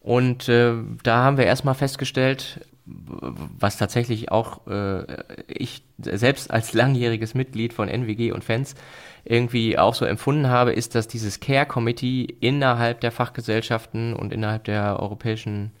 Und 0.00 0.48
äh, 0.48 0.72
da 1.02 1.24
haben 1.24 1.36
wir 1.36 1.46
erstmal 1.46 1.74
festgestellt, 1.74 2.60
was 2.86 3.76
tatsächlich 3.76 4.30
auch 4.30 4.66
äh, 4.68 5.04
ich 5.48 5.82
selbst 5.98 6.50
als 6.50 6.72
langjähriges 6.72 7.34
Mitglied 7.34 7.72
von 7.72 7.88
NWG 7.88 8.30
und 8.30 8.44
Fans 8.44 8.76
irgendwie 9.24 9.76
auch 9.76 9.94
so 9.94 10.04
empfunden 10.04 10.46
habe, 10.46 10.72
ist, 10.72 10.94
dass 10.94 11.08
dieses 11.08 11.40
Care 11.40 11.66
Committee 11.66 12.36
innerhalb 12.40 13.00
der 13.00 13.10
Fachgesellschaften 13.10 14.14
und 14.14 14.32
innerhalb 14.32 14.64
der 14.64 15.00
europäischen 15.00 15.72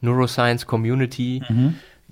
Neuroscience 0.00 0.66
Community 0.66 1.42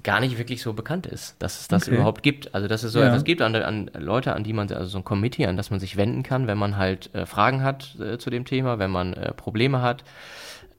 gar 0.04 0.20
nicht 0.20 0.38
wirklich 0.38 0.62
so 0.62 0.72
bekannt 0.72 1.06
ist, 1.06 1.36
dass 1.38 1.60
es 1.60 1.68
das 1.68 1.86
Okay. 1.86 1.94
überhaupt 1.96 2.22
gibt. 2.22 2.54
Also 2.54 2.68
dass 2.68 2.82
es 2.82 2.92
so 2.92 3.00
Ja. 3.00 3.06
etwas 3.08 3.24
gibt 3.24 3.40
an, 3.42 3.54
an 3.56 3.90
Leute, 3.98 4.34
an 4.34 4.44
die 4.44 4.52
man, 4.52 4.70
also 4.72 4.86
so 4.88 4.98
ein 4.98 5.04
Committee, 5.04 5.46
an 5.46 5.56
das 5.56 5.70
man 5.70 5.80
sich 5.80 5.96
wenden 5.96 6.22
kann, 6.22 6.46
wenn 6.46 6.58
man 6.58 6.76
halt 6.76 7.14
äh, 7.14 7.26
Fragen 7.26 7.62
hat 7.62 7.96
äh, 8.00 8.18
zu 8.18 8.30
dem 8.30 8.44
Thema, 8.44 8.78
wenn 8.78 8.90
man 8.90 9.12
äh, 9.14 9.32
Probleme 9.32 9.80
hat. 9.82 10.04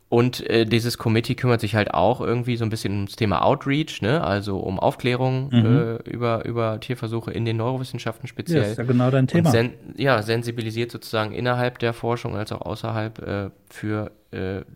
Und 0.09 0.47
äh, 0.47 0.65
dieses 0.65 0.99
Committee 0.99 1.33
kümmert 1.33 1.59
sich 1.59 1.73
halt 1.73 1.91
auch 1.91 2.21
irgendwie 2.21 2.55
so 2.55 2.63
ein 2.63 2.69
bisschen 2.69 2.93
ums 2.93 3.15
Thema 3.15 3.43
Outreach, 3.43 3.99
ne? 4.03 4.23
also 4.23 4.59
um 4.59 4.79
Aufklärung 4.79 5.51
äh, 5.51 5.95
über, 6.07 6.45
über 6.45 6.79
Tierversuche 6.79 7.31
in 7.31 7.45
den 7.45 7.57
Neurowissenschaften 7.57 8.27
Ja, 8.27 8.29
speziell. 8.29 8.71
ist 8.71 8.77
ja 8.77 8.83
genau 8.83 9.09
dein 9.09 9.25
Thema. 9.25 9.49
Sen 9.49 9.71
ja, 9.97 10.21
sensibilisiert 10.21 10.91
sozusagen 10.91 11.33
innerhalb 11.33 11.79
der 11.79 11.93
Forschung 11.93 12.36
als 12.36 12.51
auch 12.51 12.62
außerhalb 12.62 13.19
äh, 13.27 13.49
für 13.71 14.12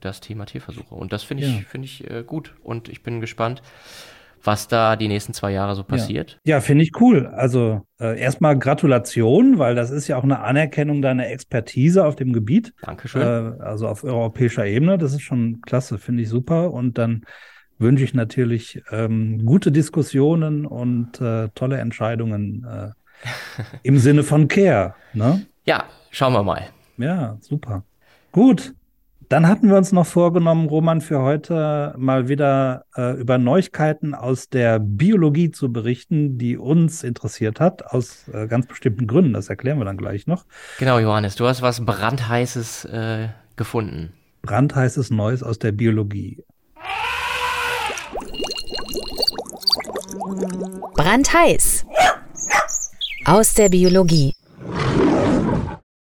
das 0.01 0.21
Thema 0.21 0.45
Tierversuche. 0.45 0.93
Und 0.93 1.13
das 1.13 1.23
finde 1.23 1.43
ich, 1.43 1.49
Ja. 1.51 1.60
finde 1.67 1.86
ich 1.86 2.03
gut. 2.27 2.53
Und 2.63 2.89
ich 2.89 3.01
bin 3.01 3.21
gespannt, 3.21 3.63
was 4.43 4.67
da 4.67 4.95
die 4.95 5.08
nächsten 5.08 5.34
zwei 5.34 5.52
Jahre 5.52 5.76
so 5.76 5.84
passiert. 5.84 6.39
Ja, 6.45 6.62
finde 6.62 6.84
ich 6.84 6.91
cool. 7.00 7.28
Also 7.28 7.82
äh, 8.00 8.19
erstmal 8.19 8.58
Gratulation, 8.58 9.60
weil 9.60 9.76
das 9.76 9.91
ist 9.91 10.08
ja 10.08 10.17
auch 10.17 10.23
eine 10.23 10.39
Anerkennung 10.39 11.02
deiner 11.02 11.28
Expertise 11.30 12.06
auf 12.06 12.15
dem 12.15 12.34
Gebiet. 12.34 12.73
Dankeschön. 12.82 13.21
Äh, 13.21 13.62
also 13.62 13.88
auf 13.88 14.04
europäischer 14.04 14.65
Ebene. 14.65 14.97
Das 14.97 15.13
ist 15.13 15.21
schon 15.21 15.62
klasse, 15.62 15.97
finde 15.97 16.23
ich 16.23 16.30
super. 16.30 16.71
Und 16.71 16.97
dann 16.97 17.23
wünsche 17.80 18.04
ich 18.04 18.13
natürlich 18.13 18.82
ähm, 18.91 19.45
gute 19.45 19.71
Diskussionen 19.71 20.65
und 20.65 21.21
äh, 21.21 21.50
tolle 21.54 21.78
Entscheidungen 21.78 22.65
äh, 22.65 22.91
Im 23.84 23.97
Sinne 23.97 24.23
von 24.23 24.47
Care, 24.47 24.95
ne? 25.13 25.45
Ja, 25.65 25.86
schauen 26.12 26.34
wir 26.34 26.43
mal. 26.43 26.69
Ja, 26.97 27.38
super. 27.41 27.84
Gut. 28.32 28.73
Dann 29.30 29.48
hatten 29.48 29.68
wir 29.68 29.76
uns 29.76 29.92
noch 29.92 30.06
vorgenommen, 30.06 30.68
Roman, 30.70 31.02
für 31.02 31.22
heute 31.22 31.94
mal 31.98 32.30
wieder 32.30 32.86
äh, 32.96 33.20
über 33.20 33.38
Neuigkeiten 33.38 34.16
aus 34.16 34.48
der 34.50 34.80
Biologie 34.80 35.52
zu 35.52 35.72
berichten, 35.72 36.38
die 36.38 36.58
uns 36.58 37.04
interessiert 37.04 37.60
hat, 37.60 37.86
aus 37.88 38.30
äh, 38.30 38.48
ganz 38.48 38.68
bestimmten 38.68 39.06
Gründen. 39.06 39.34
Das 39.34 39.50
erklären 39.50 39.80
wir 39.80 39.86
dann 39.86 39.98
gleich 39.98 40.28
noch. 40.28 40.46
Genau, 40.80 40.98
Johannes, 41.00 41.36
du 41.36 41.46
hast 41.46 41.62
was 41.62 41.84
brandheißes 41.84 42.86
äh, 42.86 43.28
gefunden. 43.58 44.13
Brandheißes 44.44 45.10
Neues 45.10 45.44
aus 45.44 45.60
der 45.60 45.74
Biologie. 45.74 46.42
Brandheiß. 50.96 51.86
Aus 53.26 53.54
der 53.56 53.68
Biologie. 53.68 54.37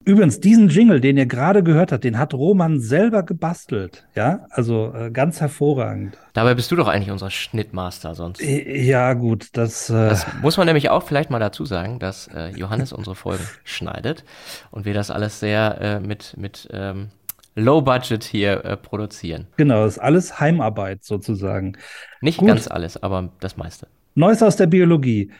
Übrigens, 0.04 0.40
diesen 0.40 0.68
Jingle, 0.68 1.00
den 1.00 1.16
ihr 1.16 1.26
gerade 1.26 1.62
gehört 1.62 1.92
habt, 1.92 2.04
den 2.04 2.18
hat 2.18 2.34
Roman 2.34 2.80
selber 2.80 3.22
gebastelt. 3.22 4.06
Ja, 4.14 4.46
also 4.50 4.92
äh, 4.94 5.10
ganz 5.10 5.40
hervorragend. 5.40 6.18
Dabei 6.34 6.54
bist 6.54 6.70
du 6.70 6.76
doch 6.76 6.88
eigentlich 6.88 7.10
unser 7.10 7.30
Schnittmaster 7.30 8.14
sonst. 8.14 8.42
Äh, 8.42 8.82
Ja, 8.82 9.14
gut, 9.14 9.48
das, 9.54 9.88
äh, 9.88 10.08
Das 10.10 10.26
muss 10.42 10.56
man 10.56 10.66
nämlich 10.66 10.90
auch 10.90 11.02
vielleicht 11.02 11.30
mal 11.30 11.38
dazu 11.38 11.64
sagen, 11.64 11.98
dass 11.98 12.28
äh, 12.28 12.48
Johannes 12.50 12.92
unsere 12.92 13.16
Folgen 13.16 13.44
schneidet 13.64 14.24
und 14.70 14.84
wir 14.84 14.94
das 14.94 15.10
alles 15.10 15.40
sehr 15.40 15.80
äh, 15.80 16.00
mit, 16.00 16.36
mit 16.36 16.68
ähm, 16.72 17.08
Low 17.54 17.80
Budget 17.82 18.24
hier 18.24 18.64
äh, 18.64 18.76
produzieren. 18.76 19.46
genau, 19.56 19.86
ist 19.86 19.98
alles 19.98 20.40
Heimarbeit 20.40 21.04
sozusagen. 21.04 21.76
Nicht 22.20 22.38
Gut. 22.38 22.48
ganz 22.48 22.68
alles, 22.68 23.02
aber 23.02 23.30
das 23.40 23.56
meiste. 23.56 23.86
Neues 24.14 24.42
aus 24.42 24.56
der 24.56 24.66
Biologie. 24.66 25.30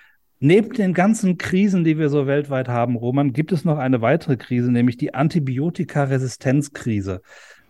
Neben 0.44 0.74
den 0.74 0.92
ganzen 0.92 1.38
Krisen, 1.38 1.84
die 1.84 1.98
wir 1.98 2.10
so 2.10 2.26
weltweit 2.26 2.68
haben, 2.68 2.96
Roman, 2.96 3.32
gibt 3.32 3.50
es 3.50 3.64
noch 3.64 3.78
eine 3.78 4.02
weitere 4.02 4.36
Krise, 4.36 4.70
nämlich 4.70 4.98
die 4.98 5.14
Antibiotikaresistenzkrise. 5.14 7.22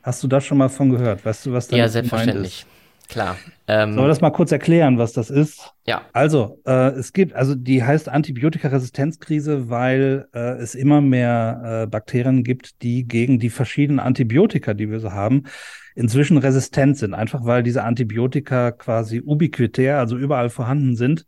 Hast 0.03 0.25
du 0.25 0.27
das 0.27 0.45
schon 0.45 0.59
mal 0.59 0.69
von 0.69 0.91
gehört? 0.91 1.25
Weißt 1.25 1.47
du, 1.47 1.53
was 1.53 1.69
da 1.69 1.77
Ja, 1.77 1.87
selbstverständlich. 1.87 2.63
ist? 2.63 2.67
Klar. 3.09 3.37
Ähm, 3.69 3.93
Sollen 3.93 4.07
wir 4.07 4.09
das 4.09 4.21
mal 4.21 4.31
kurz 4.31 4.51
erklären, 4.51 4.99
was 4.99 5.13
das 5.13 5.31
ist? 5.31 5.73
ja, 5.87 6.03
Also, 6.13 6.61
äh, 6.67 6.89
es 6.95 7.13
gibt, 7.13 7.35
also 7.35 7.55
die 7.55 7.85
heißt 7.85 8.09
Antibiotikaresistenzkrise, 8.09 9.71
weil 9.71 10.27
äh, 10.35 10.57
es 10.57 10.75
immer 10.75 11.01
mehr 11.01 11.85
äh, 11.85 11.87
Bakterien 11.87 12.43
gibt, 12.43 12.83
die 12.83 13.07
gegen 13.07 13.39
die 13.39 13.51
verschiedenen 13.51 14.01
Antibiotika, 14.01 14.75
die 14.75 14.91
wir 14.91 14.99
so 14.99 15.13
haben, 15.13 15.45
inzwischen 15.95 16.39
resistent 16.39 16.99
sind. 16.99 17.15
Einfach 17.15 17.45
weil 17.45 17.63
diese 17.63 17.85
Antibiotika 17.85 18.73
quasi 18.73 19.23
ubiquitär, 19.25 20.01
also 20.01 20.17
überall 20.17 20.51
vorhanden 20.51 20.97
sind. 20.97 21.25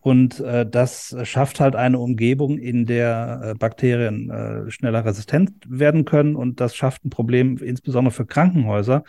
Und 0.00 0.40
äh, 0.40 0.66
das 0.68 1.14
schafft 1.24 1.60
halt 1.60 1.76
eine 1.76 1.98
Umgebung, 1.98 2.58
in 2.58 2.86
der 2.86 3.40
äh, 3.42 3.54
Bakterien 3.54 4.30
äh, 4.30 4.70
schneller 4.70 5.04
resistent 5.04 5.52
werden 5.68 6.04
können. 6.04 6.36
Und 6.36 6.60
das 6.60 6.74
schafft 6.74 7.04
ein 7.04 7.10
Problem, 7.10 7.58
insbesondere 7.58 8.12
für 8.12 8.24
Krankenhäuser, 8.24 9.04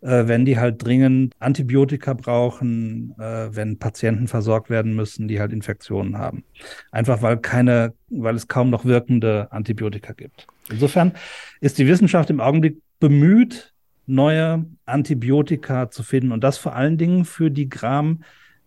äh, 0.00 0.28
wenn 0.28 0.44
die 0.44 0.58
halt 0.58 0.84
dringend 0.84 1.34
Antibiotika 1.40 2.14
brauchen, 2.14 3.14
äh, 3.18 3.48
wenn 3.54 3.78
Patienten 3.78 4.28
versorgt 4.28 4.70
werden 4.70 4.94
müssen, 4.94 5.26
die 5.26 5.40
halt 5.40 5.52
Infektionen 5.52 6.18
haben. 6.18 6.44
Einfach 6.92 7.20
weil 7.22 7.38
keine, 7.38 7.94
weil 8.08 8.36
es 8.36 8.46
kaum 8.46 8.70
noch 8.70 8.84
wirkende 8.84 9.50
Antibiotika 9.50 10.12
gibt. 10.12 10.46
Insofern 10.70 11.12
ist 11.60 11.78
die 11.78 11.88
Wissenschaft 11.88 12.30
im 12.30 12.40
Augenblick 12.40 12.78
bemüht, 13.00 13.72
neue 14.06 14.66
Antibiotika 14.86 15.90
zu 15.90 16.04
finden 16.04 16.32
und 16.32 16.44
das 16.44 16.58
vor 16.58 16.76
allen 16.76 16.98
Dingen 16.98 17.24
für 17.24 17.50
die 17.50 17.68
Gram 17.68 18.22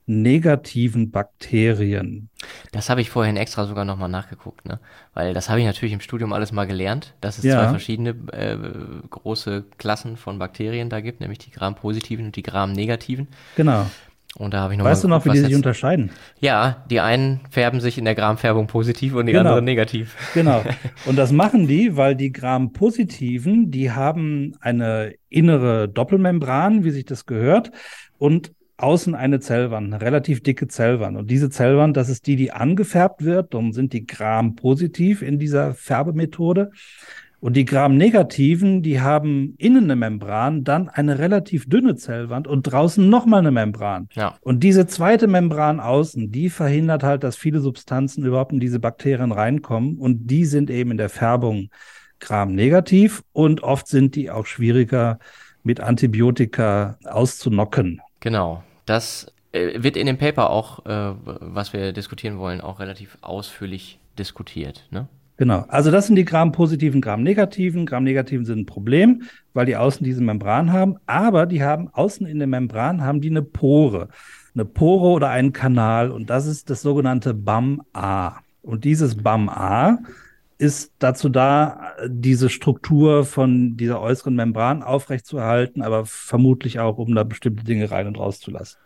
negativen 0.08 1.12
Bakterien. 1.12 2.30
das 2.72 2.90
habe 2.90 3.02
ich 3.02 3.10
vorhin 3.10 3.38
extra 3.38 3.66
sogar 3.66 3.86
nochmal 3.86 4.10
nachgeguckt, 4.10 4.66
ne? 4.66 4.80
Weil 5.14 5.34
das 5.34 5.50
habe 5.50 5.60
ich 5.60 5.66
natürlich 5.66 5.94
im 5.94 6.00
Studium 6.00 6.32
alles 6.34 6.52
mal 6.52 6.66
gelernt, 6.66 7.16
dass 7.22 7.38
es 7.40 7.44
Ja. 7.44 7.56
zwei 7.64 7.70
verschiedene 7.70 8.10
äh, 8.32 8.58
große 9.10 9.66
Klassen 9.78 10.16
von 10.18 10.38
Bakterien 10.38 10.90
da 10.90 11.02
gibt, 11.02 11.22
nämlich 11.22 11.40
die 11.40 11.52
Gram-positiven 11.52 12.26
und 12.28 12.36
die 12.36 12.44
Gram-negativen. 12.44 13.28
Genau. 13.56 13.86
Und 14.38 14.54
da 14.54 14.60
habe 14.60 14.74
ich 14.74 14.78
noch 14.78 14.86
Weißt 14.86 15.04
du 15.04 15.08
mal 15.08 15.18
noch, 15.20 15.26
wie 15.26 15.30
die 15.30 15.40
sich 15.40 15.56
unterscheiden? 15.56 16.12
Ja, 16.42 16.84
die 16.90 17.00
einen 17.00 17.40
färben 17.50 17.80
sich 17.80 17.98
in 17.98 18.04
der 18.04 18.16
Gramfärbung 18.16 18.68
positiv 18.68 19.16
und 19.16 19.28
die 19.28 19.32
Genau. 19.32 19.42
anderen 19.52 19.64
negativ. 19.64 20.16
Genau. 20.34 20.62
Und 21.06 21.16
das 21.16 21.32
machen 21.32 21.68
die, 21.68 21.96
weil 21.96 22.16
die 22.18 22.34
Gram-Positiven, 22.34 23.72
die 23.72 23.92
haben 23.92 24.54
eine 24.60 25.14
innere 25.30 25.88
Doppelmembran, 25.88 26.84
wie 26.84 26.92
sich 26.92 27.06
das 27.06 27.26
gehört, 27.26 27.72
und 28.18 28.52
außen 28.78 29.16
eine 29.16 29.40
Zellwand, 29.40 29.94
eine 29.94 30.02
relativ 30.02 30.44
dicke 30.44 30.68
Zellwand. 30.68 31.18
Und 31.18 31.32
diese 31.32 31.50
Zellwand, 31.50 31.96
das 31.96 32.10
ist 32.10 32.28
die, 32.28 32.36
die 32.36 32.52
angefärbt 32.52 33.24
wird. 33.24 33.54
Darum 33.54 33.72
sind 33.72 33.94
die 33.94 34.06
Gram-positiv 34.06 35.22
in 35.22 35.40
dieser 35.40 35.74
Färbemethode. 35.74 36.72
Und 37.40 37.56
die 37.56 37.66
Gram-negativen, 37.66 38.82
die 38.82 39.02
haben 39.02 39.54
innen 39.58 39.84
eine 39.84 39.96
Membran, 39.96 40.64
dann 40.64 40.90
eine 40.90 41.20
relativ 41.20 41.70
dünne 41.70 41.96
Zellwand 41.96 42.48
und 42.48 42.64
draußen 42.64 43.08
nochmal 43.08 43.42
eine 43.42 43.52
Membran. 43.52 44.10
Ja, 44.14 44.36
Und 44.42 44.64
diese 44.64 44.88
zweite 44.88 45.28
Membran 45.28 45.80
außen, 45.80 46.32
die 46.32 46.50
verhindert 46.50 47.04
halt, 47.04 47.24
dass 47.24 47.36
viele 47.36 47.60
Substanzen 47.60 48.26
überhaupt 48.26 48.52
in 48.52 48.60
diese 48.60 48.80
Bakterien 48.80 49.32
reinkommen. 49.32 49.98
Und 49.98 50.28
die 50.28 50.46
sind 50.46 50.70
eben 50.70 50.92
in 50.92 50.98
der 50.98 51.10
Färbung 51.10 51.70
Gram-negativ 52.20 53.24
und 53.32 53.62
oft 53.62 53.88
sind 53.88 54.16
die 54.16 54.32
auch 54.32 54.46
schwieriger 54.46 55.20
mit 55.64 55.82
Antibiotika 55.82 56.98
auszunocken. 57.04 58.02
Genau. 58.26 58.62
Das 58.86 59.32
äh, 59.54 59.82
wird 59.82 59.96
in 59.96 60.08
dem 60.08 60.18
Paper 60.18 60.50
auch, 60.50 60.86
äh, 60.86 61.14
was 61.24 61.72
wir 61.72 61.94
diskutieren 61.94 62.38
wollen, 62.38 62.60
auch 62.60 62.82
relativ 62.82 63.18
ausführlich 63.22 64.00
diskutiert. 64.20 64.86
Ne? 64.92 65.08
Genau. 65.38 65.66
Also 65.68 65.92
das 65.92 66.08
sind 66.08 66.16
die 66.16 66.26
Gram-positiven, 66.26 67.02
Gram-negativen. 67.02 67.86
Gram-negativen 67.86 68.46
sind 68.46 68.60
ein 68.60 68.66
Problem, 68.66 69.24
weil 69.54 69.66
die 69.66 69.76
außen 69.78 70.04
diese 70.04 70.22
Membran 70.22 70.74
haben. 70.74 70.98
Aber 71.06 71.46
die 71.46 71.64
haben 71.64 71.90
außen 71.94 72.26
in 72.26 72.40
der 72.40 72.48
Membran 72.48 73.02
haben 73.02 73.22
die 73.22 73.30
eine 73.30 73.42
Pore. 73.42 74.10
Eine 74.54 74.66
Pore 74.66 75.10
oder 75.10 75.30
einen 75.30 75.54
Kanal. 75.54 76.12
Und 76.12 76.30
das 76.30 76.48
ist 76.48 76.70
das 76.70 76.82
sogenannte 76.82 77.34
BAM-A. 77.34 78.40
Und 78.62 78.84
dieses 78.84 79.16
BAM-A 79.16 80.00
ist 80.58 80.94
dazu 81.00 81.30
da, 81.30 81.94
diese 82.08 82.50
Struktur 82.50 83.26
von 83.26 83.76
dieser 83.78 84.00
äußeren 84.02 84.36
Membran 84.36 84.84
aufrechtzuerhalten, 84.84 85.82
aber 85.82 86.06
vermutlich 86.06 86.80
auch, 86.80 86.98
um 86.98 87.14
da 87.14 87.24
bestimmte 87.24 87.64
Dinge 87.64 87.92
rein 87.92 88.08
und 88.08 88.18
rauszulassen. 88.18 88.80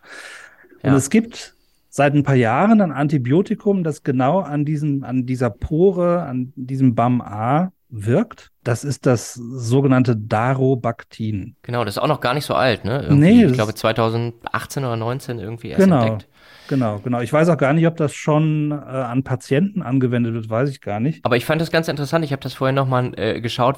Und 0.81 0.91
Ja. 0.91 0.95
es 0.95 1.09
gibt 1.09 1.55
seit 1.89 2.13
ein 2.13 2.23
paar 2.23 2.35
Jahren 2.35 2.81
ein 2.81 2.91
Antibiotikum, 2.91 3.83
das 3.83 4.03
genau 4.03 4.39
an 4.39 4.65
diesem, 4.65 5.03
an 5.03 5.25
dieser 5.25 5.49
Pore, 5.49 6.23
an 6.23 6.53
diesem 6.55 6.95
BAM-A 6.95 7.71
wirkt. 7.89 8.51
Das 8.63 8.83
ist 8.83 9.05
das 9.05 9.33
sogenannte 9.33 10.15
Darobactin. 10.15 11.55
Genau, 11.63 11.83
das 11.83 11.95
ist 11.95 12.01
auch 12.01 12.07
noch 12.07 12.21
gar 12.21 12.33
nicht 12.33 12.45
so 12.45 12.53
alt, 12.53 12.85
ne? 12.85 13.01
Irgendwie, 13.03 13.33
Nee, 13.33 13.45
ich 13.45 13.53
glaube 13.53 13.73
2018 13.73 14.83
oder 14.85 14.95
19 14.95 15.39
irgendwie 15.39 15.69
erst 15.69 15.83
Genau. 15.83 16.01
entdeckt. 16.03 16.27
Genau, 16.67 16.99
genau. 16.99 17.19
Ich 17.21 17.33
weiß 17.33 17.49
auch 17.49 17.57
gar 17.57 17.73
nicht, 17.73 17.87
ob 17.87 17.97
das 17.97 18.13
schon 18.13 18.71
äh, 18.71 18.75
an 18.75 19.23
Patienten 19.23 19.81
angewendet 19.81 20.35
wird, 20.35 20.49
weiß 20.51 20.69
ich 20.69 20.81
gar 20.81 20.99
nicht. 20.99 21.25
Aber 21.25 21.35
ich 21.35 21.45
fand 21.45 21.59
das 21.61 21.71
ganz 21.71 21.87
interessant. 21.87 22.23
Ich 22.23 22.31
habe 22.31 22.43
das 22.43 22.53
vorhin 22.53 22.75
nochmal 22.75 23.11
äh, 23.17 23.41
geschaut, 23.41 23.77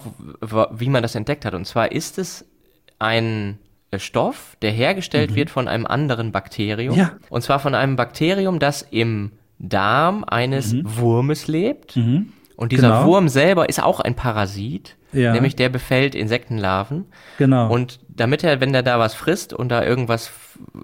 wie 0.72 0.90
man 0.90 1.02
das 1.02 1.16
entdeckt 1.16 1.46
hat. 1.46 1.54
Und 1.54 1.66
zwar 1.66 1.94
ist 1.94 2.18
es 2.18 2.46
ein 3.00 3.60
äh, 3.92 4.00
Stoff, 4.00 4.58
der 4.62 4.72
hergestellt 4.72 5.36
wird 5.36 5.50
von 5.50 5.70
einem 5.70 5.86
anderen 5.86 6.34
Bakterium. 6.34 6.96
Mhm. 6.96 7.00
Ja. 7.00 7.12
Und 7.30 7.44
zwar 7.44 7.60
von 7.60 7.76
einem 7.76 7.96
Bakterium, 7.96 8.60
das 8.60 8.82
im 8.92 9.32
Darm 9.58 10.26
eines 10.26 10.76
Wurmes 10.84 11.48
lebt. 11.48 11.96
Mhm. 11.96 12.34
Und 12.62 12.72
dieser 12.72 12.90
Genau. 12.90 13.06
Wurm 13.06 13.28
selber 13.28 13.70
ist 13.70 13.82
auch 13.82 14.00
ein 14.02 14.14
Parasit. 14.14 14.96
Ja. 15.14 15.34
Nämlich 15.34 15.56
der 15.56 15.70
befällt 15.70 16.14
Insektenlarven. 16.14 17.06
Genau. 17.40 17.74
Und 17.74 18.00
damit 18.08 18.44
er, 18.44 18.62
wenn 18.62 18.72
er 18.76 18.84
da 18.84 19.00
was 19.00 19.16
frisst 19.16 19.52
und 19.52 19.70
da 19.70 19.84
irgendwas 19.84 20.32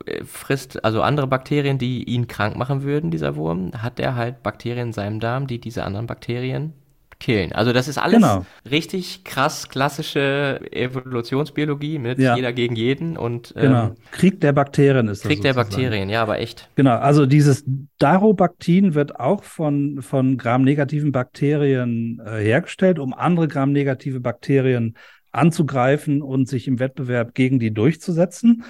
äh, 0.07 0.23
frisst, 0.25 0.83
also 0.83 1.03
andere 1.03 1.27
Bakterien, 1.27 1.77
die 1.77 2.03
ihn 2.03 2.27
krank 2.27 2.57
machen 2.57 2.81
würden, 2.81 3.11
dieser 3.11 3.35
Wurm, 3.35 3.73
hat 3.77 3.99
er 3.99 4.15
halt 4.15 4.41
Bakterien 4.41 4.87
in 4.87 4.93
seinem 4.93 5.19
Darm, 5.19 5.45
die 5.45 5.59
diese 5.59 5.83
anderen 5.83 6.07
Bakterien 6.07 6.73
killen. 7.19 7.51
Also 7.51 7.73
das 7.73 7.88
ist 7.88 7.97
alles 7.97 8.15
Genau. 8.21 8.45
richtig 8.69 9.23
krass 9.23 9.69
klassische 9.69 10.60
Evolutionsbiologie 10.71 11.99
mit 11.99 12.19
Ja. 12.19 12.36
jeder 12.36 12.53
gegen 12.53 12.75
jeden 12.75 13.17
und 13.17 13.53
ähm, 13.56 13.62
genau. 13.62 13.95
Krieg 14.12 14.39
der 14.41 14.53
Bakterien 14.53 15.08
ist 15.08 15.23
das 15.23 15.30
Krieg 15.30 15.41
der 15.41 15.53
sozusagen. 15.53 15.84
Bakterien, 15.84 16.10
ja, 16.10 16.21
aber 16.21 16.39
echt. 16.39 16.69
Genau, 16.75 16.97
also 16.97 17.25
dieses 17.25 17.63
Darobactin 17.99 18.93
wird 18.93 19.19
auch 19.19 19.43
von, 19.43 20.01
von 20.01 20.38
gramnegativen 20.38 21.12
Bakterien 21.12 22.21
äh, 22.25 22.38
hergestellt, 22.39 22.99
um 22.99 23.13
andere 23.13 23.47
gramnegative 23.47 24.19
Bakterien 24.19 24.95
anzugreifen 25.32 26.21
und 26.21 26.47
sich 26.47 26.67
im 26.67 26.80
Wettbewerb 26.80 27.34
gegen 27.36 27.60
die 27.60 27.73
durchzusetzen. 27.73 28.63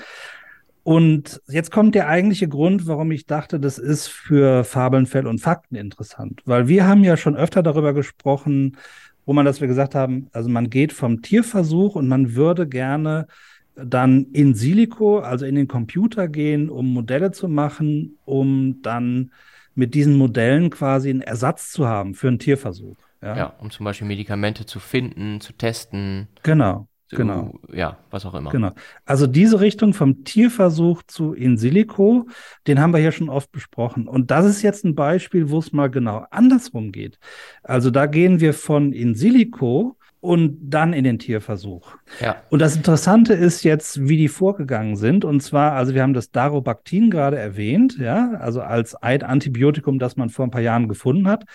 Und 0.88 1.41
jetzt 1.50 1.69
kommt 1.69 1.95
der 1.95 2.08
eigentliche 2.08 2.47
Grund, 2.47 2.88
warum 2.88 3.12
ich 3.12 3.26
dachte, 3.26 3.60
das 3.60 3.78
ist 3.78 4.08
für 4.08 4.63
Fabeln, 4.63 5.06
Fell 5.06 5.28
und 5.28 5.39
Fakten 5.39 5.76
interessant. 5.76 6.41
Weil 6.45 6.69
wir 6.69 6.88
haben 6.88 7.04
ja 7.04 7.17
schon 7.17 7.36
öfter 7.36 7.62
darüber 7.62 7.91
gesprochen, 7.91 8.78
wo 9.26 9.34
man, 9.34 9.45
dass 9.45 9.60
wir 9.60 9.67
gesagt 9.67 9.95
haben, 9.95 10.30
also 10.32 10.47
man 10.47 10.69
geht 10.69 10.93
vom 10.93 11.21
Tierversuch 11.21 11.95
und 11.95 12.08
man 12.08 12.36
würde 12.36 12.69
gerne 12.69 13.28
dann 13.76 14.28
in 14.32 14.54
Silico, 14.54 15.19
also 15.19 15.45
in 15.45 15.56
den 15.56 15.67
Computer 15.67 16.30
gehen, 16.30 16.69
um 16.69 16.93
Modelle 16.93 17.34
zu 17.34 17.50
machen, 17.50 18.17
um 18.23 18.82
dann 18.82 19.34
mit 19.76 19.93
diesen 19.93 20.15
Modellen 20.15 20.69
quasi 20.69 21.10
einen 21.10 21.19
Ersatz 21.19 21.69
zu 21.69 21.86
haben 21.86 22.13
für 22.13 22.30
einen 22.30 22.39
Tierversuch. 22.39 22.95
Ja, 23.21 23.36
ja 23.36 23.54
um 23.60 23.71
zum 23.71 23.84
Beispiel 23.84 24.08
Medikamente 24.08 24.65
zu 24.65 24.80
finden, 24.80 25.41
zu 25.41 25.52
testen. 25.52 26.30
Genau. 26.43 26.88
Genau. 27.10 27.54
Ja, 27.72 27.98
was 28.12 28.26
auch 28.26 28.34
immer. 28.34 28.52
Genau. 28.52 28.72
Also 29.06 29.28
diese 29.28 29.62
Richtung 29.62 29.93
vom 29.93 30.24
Tierversuch 30.24 31.04
zu 31.04 31.34
in 31.34 31.58
Silico, 31.58 32.28
den 32.67 32.80
haben 32.80 32.91
wir 32.91 33.00
hier 33.00 33.12
schon 33.13 33.30
oft 33.30 33.52
besprochen. 33.52 34.08
Und 34.08 34.30
das 34.32 34.46
ist 34.46 34.62
jetzt 34.62 34.84
ein 34.84 34.96
Beispiel, 34.96 35.50
wo 35.50 35.60
es 35.60 35.72
mal 35.72 35.89
genau 35.89 36.26
andersrum 36.32 36.91
geht. 36.91 37.17
Also 37.63 37.91
da 37.91 38.06
gehen 38.08 38.39
wir 38.41 38.54
von 38.54 38.91
in 38.91 39.15
Silico 39.15 39.98
und 40.20 40.58
dann 40.62 40.93
in 40.93 41.04
den 41.04 41.20
Tierversuch. 41.20 41.96
Ja. 42.20 42.38
Und 42.50 42.60
das 42.60 42.76
Interessante 42.76 43.34
ist 43.34 43.63
jetzt, 43.63 44.08
wie 44.08 44.17
die 44.17 44.28
vorgegangen 44.28 44.96
sind. 44.96 45.24
Und 45.24 45.41
zwar, 45.41 45.74
also 45.74 45.93
wir 45.93 46.02
haben 46.02 46.13
das 46.13 46.32
Darobactin 46.32 47.10
gerade 47.10 47.38
erwähnt, 47.38 47.98
ja, 47.98 48.32
also 48.32 48.62
als 48.62 49.02
Eid-Antibiotikum, 49.02 50.00
das 50.00 50.17
man 50.17 50.30
vor 50.30 50.46
ein 50.46 50.52
paar 50.52 50.62
Jahren 50.62 50.89
gefunden 50.89 51.28
hat. 51.28 51.46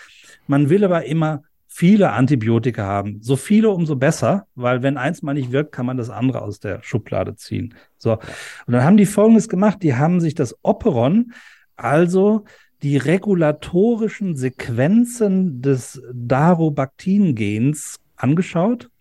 Man 0.47 0.69
will 0.69 0.83
aber 0.83 1.05
immer 1.05 1.43
viele 1.75 2.11
Antibiotika 2.11 2.83
haben. 2.83 3.17
So 3.21 3.35
viele, 3.35 3.71
umso 3.71 3.95
besser, 3.95 4.45
weil 4.53 4.83
wenn 4.83 4.95
eins 4.95 5.23
mal 5.23 5.33
nicht 5.33 5.51
wirkt, 5.51 5.71
kann 5.71 5.87
man 5.87 5.97
das 5.97 6.11
andere 6.11 6.43
aus 6.43 6.59
der 6.59 6.83
Schublade 6.83 7.35
ziehen. 7.35 7.73
So. 7.97 8.13
Und 8.13 8.73
dann 8.73 8.83
haben 8.83 8.95
die 8.95 9.07
Folgendes 9.07 9.49
gemacht. 9.49 9.81
Die 9.81 9.95
haben 9.95 10.21
sich 10.21 10.35
das 10.35 10.55
Operon, 10.61 11.33
also 11.75 12.45
die 12.83 12.97
regulatorischen 12.97 14.35
Sequenzen 14.35 15.63
des 15.63 15.99
Darobactin-Gens 16.13 17.99
angeschaut 18.17 18.91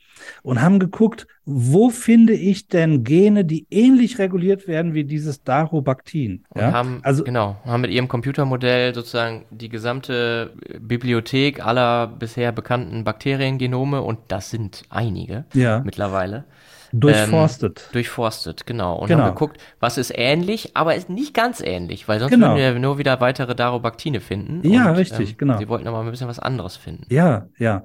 und 0.42 0.60
haben 0.60 0.78
geguckt, 0.78 1.26
wo 1.44 1.90
finde 1.90 2.34
ich 2.34 2.68
denn 2.68 3.04
Gene, 3.04 3.44
die 3.44 3.66
ähnlich 3.70 4.18
reguliert 4.18 4.68
werden 4.68 4.94
wie 4.94 5.04
dieses 5.04 5.42
Darobactin. 5.42 6.44
Und 6.50 6.60
ja? 6.60 6.72
haben, 6.72 7.00
also, 7.02 7.24
genau, 7.24 7.56
haben 7.64 7.80
mit 7.80 7.90
ihrem 7.90 8.08
Computermodell 8.08 8.94
sozusagen 8.94 9.44
die 9.50 9.68
gesamte 9.68 10.52
Bibliothek 10.80 11.64
aller 11.64 12.06
bisher 12.06 12.52
bekannten 12.52 13.04
Bakteriengenome, 13.04 14.02
und 14.02 14.18
das 14.28 14.50
sind 14.50 14.82
einige 14.88 15.44
ja. 15.54 15.80
mittlerweile, 15.84 16.44
Durchforstet. 16.92 17.84
Ähm, 17.86 17.92
durchforstet, 17.92 18.66
genau. 18.66 18.96
Und 18.96 19.08
genau. 19.08 19.24
haben 19.24 19.30
geguckt, 19.30 19.58
was 19.80 19.96
ist 19.96 20.12
ähnlich, 20.14 20.76
aber 20.76 20.94
ist 20.94 21.08
nicht 21.08 21.32
ganz 21.32 21.62
ähnlich, 21.62 22.06
weil 22.06 22.20
sonst 22.20 22.32
genau. 22.32 22.54
würden 22.54 22.74
wir 22.74 22.78
nur 22.80 22.98
wieder 22.98 23.18
weitere 23.20 23.54
Darobaktine 23.54 24.20
finden. 24.20 24.60
Ja, 24.68 24.90
und, 24.90 24.96
richtig, 24.96 25.30
ähm, 25.30 25.36
genau. 25.38 25.58
Sie 25.58 25.68
wollten 25.68 25.88
aber 25.88 26.00
ein 26.00 26.10
bisschen 26.10 26.28
was 26.28 26.38
anderes 26.38 26.76
finden. 26.76 27.06
Ja, 27.08 27.46
ja. 27.58 27.82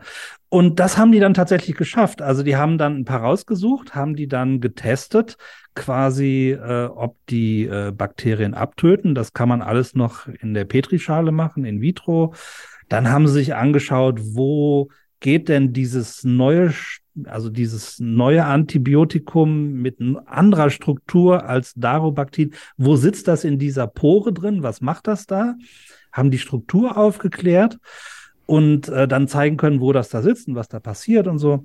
Und 0.49 0.79
das 0.79 0.97
haben 0.97 1.11
die 1.11 1.19
dann 1.19 1.33
tatsächlich 1.33 1.75
geschafft. 1.75 2.21
Also 2.21 2.41
die 2.41 2.55
haben 2.55 2.77
dann 2.77 2.97
ein 2.97 3.05
paar 3.05 3.21
rausgesucht, 3.21 3.95
haben 3.95 4.15
die 4.15 4.27
dann 4.27 4.61
getestet, 4.61 5.37
quasi, 5.75 6.51
äh, 6.51 6.85
ob 6.85 7.17
die 7.27 7.65
äh, 7.65 7.91
Bakterien 7.91 8.53
abtöten. 8.53 9.13
Das 9.13 9.33
kann 9.33 9.49
man 9.49 9.61
alles 9.61 9.93
noch 9.93 10.27
in 10.27 10.53
der 10.53 10.63
Petrischale 10.63 11.33
machen, 11.33 11.65
in 11.65 11.81
vitro. 11.81 12.33
Dann 12.87 13.09
haben 13.09 13.27
sie 13.27 13.33
sich 13.33 13.55
angeschaut, 13.55 14.19
wo 14.23 14.89
geht 15.19 15.49
denn 15.49 15.73
dieses 15.73 16.23
neue 16.23 16.73
also 17.25 17.49
dieses 17.49 17.99
neue 17.99 18.45
Antibiotikum 18.45 19.73
mit 19.73 19.97
anderer 20.27 20.69
Struktur 20.69 21.45
als 21.45 21.73
Darobactin, 21.73 22.53
wo 22.77 22.95
sitzt 22.95 23.27
das 23.27 23.43
in 23.43 23.57
dieser 23.57 23.87
Pore 23.87 24.31
drin? 24.31 24.61
Was 24.61 24.81
macht 24.81 25.07
das 25.07 25.25
da? 25.25 25.55
Haben 26.11 26.29
die 26.29 26.37
Struktur 26.37 26.95
aufgeklärt 26.95 27.79
und 28.47 28.89
äh, 28.89 29.07
dann 29.07 29.27
zeigen 29.27 29.57
können, 29.57 29.79
wo 29.79 29.93
das 29.93 30.09
da 30.09 30.23
sitzt 30.23 30.47
und 30.47 30.55
was 30.55 30.67
da 30.67 30.79
passiert 30.79 31.27
und 31.27 31.37
so. 31.37 31.63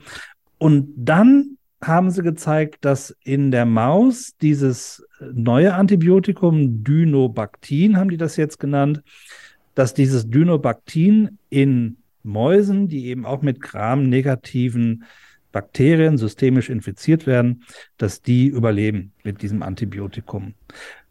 Und 0.58 0.92
dann 0.96 1.56
haben 1.80 2.10
sie 2.10 2.22
gezeigt, 2.22 2.84
dass 2.84 3.16
in 3.24 3.50
der 3.50 3.64
Maus 3.64 4.34
dieses 4.40 5.04
neue 5.32 5.74
Antibiotikum 5.74 6.84
Dynobactin, 6.84 7.96
haben 7.96 8.10
die 8.10 8.16
das 8.16 8.36
jetzt 8.36 8.60
genannt, 8.60 9.02
dass 9.74 9.94
dieses 9.94 10.28
Dynobactin 10.28 11.38
in 11.48 11.96
Mäusen, 12.22 12.88
die 12.88 13.06
eben 13.06 13.24
auch 13.26 13.42
mit 13.42 13.60
Gram-negativen 13.60 15.04
Bakterien 15.50 16.16
systemisch 16.16 16.70
infiziert 16.70 17.26
werden, 17.26 17.64
dass 17.98 18.22
die 18.22 18.46
überleben 18.46 19.12
mit 19.22 19.42
diesem 19.42 19.62
Antibiotikum. 19.62 20.54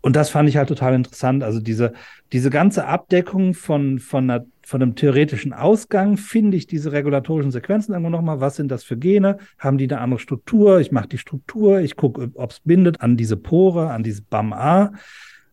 Und 0.01 0.15
das 0.15 0.31
fand 0.31 0.49
ich 0.49 0.57
halt 0.57 0.67
total 0.67 0.95
interessant. 0.95 1.43
Also 1.43 1.59
diese, 1.59 1.93
diese 2.33 2.49
ganze 2.49 2.87
Abdeckung 2.87 3.53
von, 3.53 3.99
von, 3.99 4.29
einer, 4.29 4.45
von 4.63 4.81
einem 4.81 4.95
theoretischen 4.95 5.53
Ausgang 5.53 6.17
finde 6.17 6.57
ich 6.57 6.67
diese 6.67 6.91
regulatorischen 6.91 7.51
Sequenzen 7.51 7.93
irgendwo 7.93 8.09
nochmal. 8.09 8.39
Was 8.39 8.55
sind 8.55 8.69
das 8.69 8.83
für 8.83 8.97
Gene? 8.97 9.37
Haben 9.57 9.77
die 9.77 9.89
eine 9.89 9.99
andere 9.99 10.19
Struktur? 10.19 10.79
Ich 10.79 10.91
mache 10.91 11.07
die 11.07 11.17
Struktur, 11.17 11.79
ich 11.79 11.95
gucke, 11.95 12.31
ob 12.35 12.51
es 12.51 12.59
bindet 12.61 13.01
an 13.01 13.17
diese 13.17 13.37
Pore, 13.37 13.89
an 13.89 14.03
diese 14.03 14.21
BAM-A. 14.21 14.93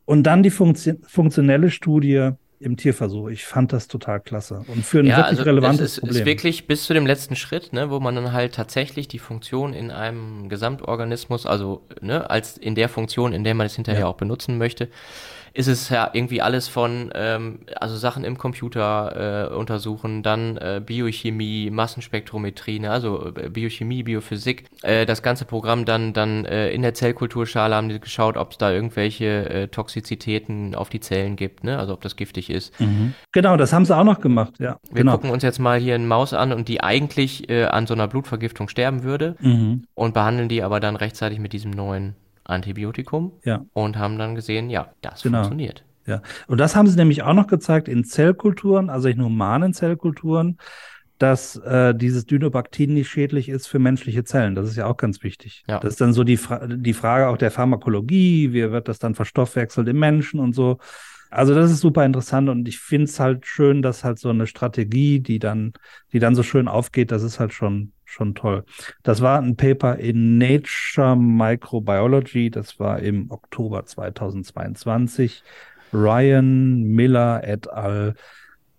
Und 0.05 0.23
dann 0.23 0.43
die 0.43 0.51
Funktion, 0.51 0.99
funktionelle 1.07 1.71
Studie, 1.71 2.33
im 2.61 2.77
Tierversuch. 2.77 3.29
Ich 3.29 3.45
fand 3.45 3.73
das 3.73 3.89
total 3.89 4.21
klasse 4.21 4.65
und 4.67 4.85
für 4.85 5.01
ein 5.01 5.07
ja, 5.07 5.19
wirklich 5.19 5.39
also 5.39 5.43
relevantes 5.45 5.81
es 5.81 5.93
ist, 5.93 6.01
Problem. 6.01 6.17
ist 6.17 6.27
wirklich 6.27 6.67
bis 6.67 6.85
zu 6.85 6.95
dem 6.95 7.07
letzten 7.07 7.37
Schritt, 7.37 7.73
ne, 7.73 7.91
wo 7.91 8.01
man 8.01 8.15
dann 8.15 8.33
halt 8.33 8.55
tatsächlich 8.55 9.09
die 9.09 9.19
Funktion 9.19 9.75
in 9.75 9.91
einem 9.91 10.49
Gesamtorganismus, 10.49 11.47
also 11.47 11.87
ne, 12.01 12.29
als 12.29 12.59
in 12.59 12.75
der 12.75 12.89
Funktion, 12.89 13.33
in 13.33 13.45
der 13.45 13.55
man 13.55 13.67
es 13.67 13.77
hinterher 13.77 14.01
ja. 14.03 14.07
auch 14.07 14.17
benutzen 14.17 14.59
möchte, 14.59 14.89
ist 15.53 15.67
es 15.67 15.89
ja 15.89 16.11
irgendwie 16.13 16.43
alles 16.43 16.69
von, 16.69 17.11
ähm, 17.15 17.61
also 17.77 17.97
Sachen 17.97 18.25
im 18.25 18.39
Computer 18.39 19.51
äh, 19.51 19.55
untersuchen, 19.55 20.23
dann 20.23 20.57
äh, 20.57 20.81
Biochemie, 20.85 21.71
Massenspektrometrie, 21.71 22.81
ne, 22.81 22.91
also 22.91 23.33
äh, 23.37 23.49
Biochemie, 23.49 24.03
Biophysik. 24.03 24.65
Äh, 24.83 25.07
das 25.07 25.23
ganze 25.23 25.45
Programm 25.45 25.85
dann, 25.85 26.13
dann 26.13 26.45
äh, 26.45 26.71
in 26.71 26.83
der 26.83 26.95
Zellkulturschale 26.95 27.75
haben 27.75 27.89
die 27.89 28.01
geschaut, 28.01 28.37
ob 28.37 28.53
es 28.53 28.59
da 28.59 28.73
irgendwelche 28.73 29.49
äh, 29.49 29.69
Toxizitäten 29.69 30.75
auf 30.75 30.89
die 30.89 31.01
Zellen 31.01 31.37
gibt, 31.37 31.65
ne? 31.65 31.79
also 31.79 31.93
ob 31.93 32.01
das 32.01 32.17
giftig 32.17 32.51
ist. 32.51 32.79
Mhm. 32.81 33.15
Genau, 33.33 33.57
das 33.57 33.73
haben 33.73 33.85
sie 33.85 33.97
auch 33.97 34.05
noch 34.05 34.21
gemacht, 34.21 34.55
ja. 34.59 34.79
Wir 34.91 35.03
genau. 35.03 35.13
gucken 35.13 35.31
uns 35.31 35.43
jetzt 35.43 35.59
mal 35.59 35.79
hier 35.79 35.95
eine 35.95 36.07
Maus 36.07 36.35
an 36.35 36.53
und 36.53 36.69
die 36.69 36.83
eigentlich 36.83 37.49
äh, 37.49 37.65
an 37.65 37.87
so 37.87 37.95
einer 37.95 38.09
Blutvergiftung 38.09 38.69
sterben 38.69 39.03
würde 39.03 39.37
mhm. 39.41 39.85
und 39.95 40.15
behandeln 40.15 40.49
die 40.49 40.63
aber 40.63 40.81
dann 40.81 40.97
rechtzeitig 40.97 41.39
mit 41.39 41.53
diesem 41.53 41.71
neuen 41.71 42.15
Antibiotikum 42.49 43.33
ja. 43.45 43.65
und 43.73 43.97
haben 43.97 44.19
dann 44.19 44.35
gesehen, 44.35 44.71
ja, 44.71 44.89
das 45.01 45.23
genau. 45.23 45.39
funktioniert. 45.39 45.85
Ja, 46.07 46.23
und 46.47 46.59
das 46.59 46.75
haben 46.75 46.89
sie 46.89 46.97
nämlich 46.97 47.23
auch 47.23 47.35
noch 47.35 47.47
gezeigt 47.47 47.87
in 47.87 48.03
Zellkulturen, 48.03 48.89
also 48.89 49.09
in 49.09 49.23
humanen 49.23 49.75
Zellkulturen, 49.75 50.59
dass 51.19 51.57
äh, 51.57 51.95
dieses 51.95 52.25
Dynobaktin 52.25 52.95
nicht 52.95 53.09
schädlich 53.09 53.49
ist 53.49 53.67
für 53.67 53.79
menschliche 53.79 54.25
Zellen. 54.25 54.55
Das 54.55 54.69
ist 54.69 54.77
ja 54.77 54.87
auch 54.87 54.97
ganz 54.97 55.23
wichtig. 55.23 55.65
Ja. 55.69 55.81
Das 55.81 55.95
ist 55.95 56.01
dann 56.01 56.15
so 56.15 56.25
die, 56.25 56.39
Fra 56.39 56.67
die 56.67 56.95
Frage 56.95 57.29
auch 57.29 57.37
der 57.37 57.51
Pharmakologie, 57.51 58.53
wie 58.53 58.71
wird 58.71 58.89
das 58.89 58.99
dann 58.99 59.15
verstoffwechselt 59.15 59.89
im 59.89 59.99
Menschen 59.99 60.41
und 60.41 60.55
so. 60.55 60.79
Also 61.31 61.55
das 61.55 61.71
ist 61.71 61.81
super 61.81 62.07
interessant 62.07 62.49
und 62.49 62.67
ich 62.69 62.79
finde 62.79 63.05
es 63.05 63.21
halt 63.21 63.45
schön, 63.45 63.83
dass 63.83 64.03
halt 64.03 64.19
so 64.19 64.31
eine 64.31 64.47
Strategie, 64.47 65.21
die 65.21 65.39
dann, 65.39 65.75
die 66.13 66.21
dann 66.21 66.35
so 66.35 66.43
schön 66.43 66.69
aufgeht, 66.69 67.11
das 67.11 67.23
ist 67.23 67.39
halt 67.39 67.53
schon, 67.53 67.93
schon 68.09 68.35
toll. 68.35 68.65
Das 69.03 69.21
war 69.21 69.39
ein 69.39 69.57
Paper 69.57 69.97
in 69.97 70.39
Nature 70.39 71.15
Microbiology, 71.15 72.51
das 72.51 72.81
war 72.81 73.01
im 73.01 73.31
Oktober 73.31 73.85
2022. 73.85 75.43
Ryan 75.93 76.83
Miller 76.85 77.47
et 77.47 77.71
al. 77.71 78.15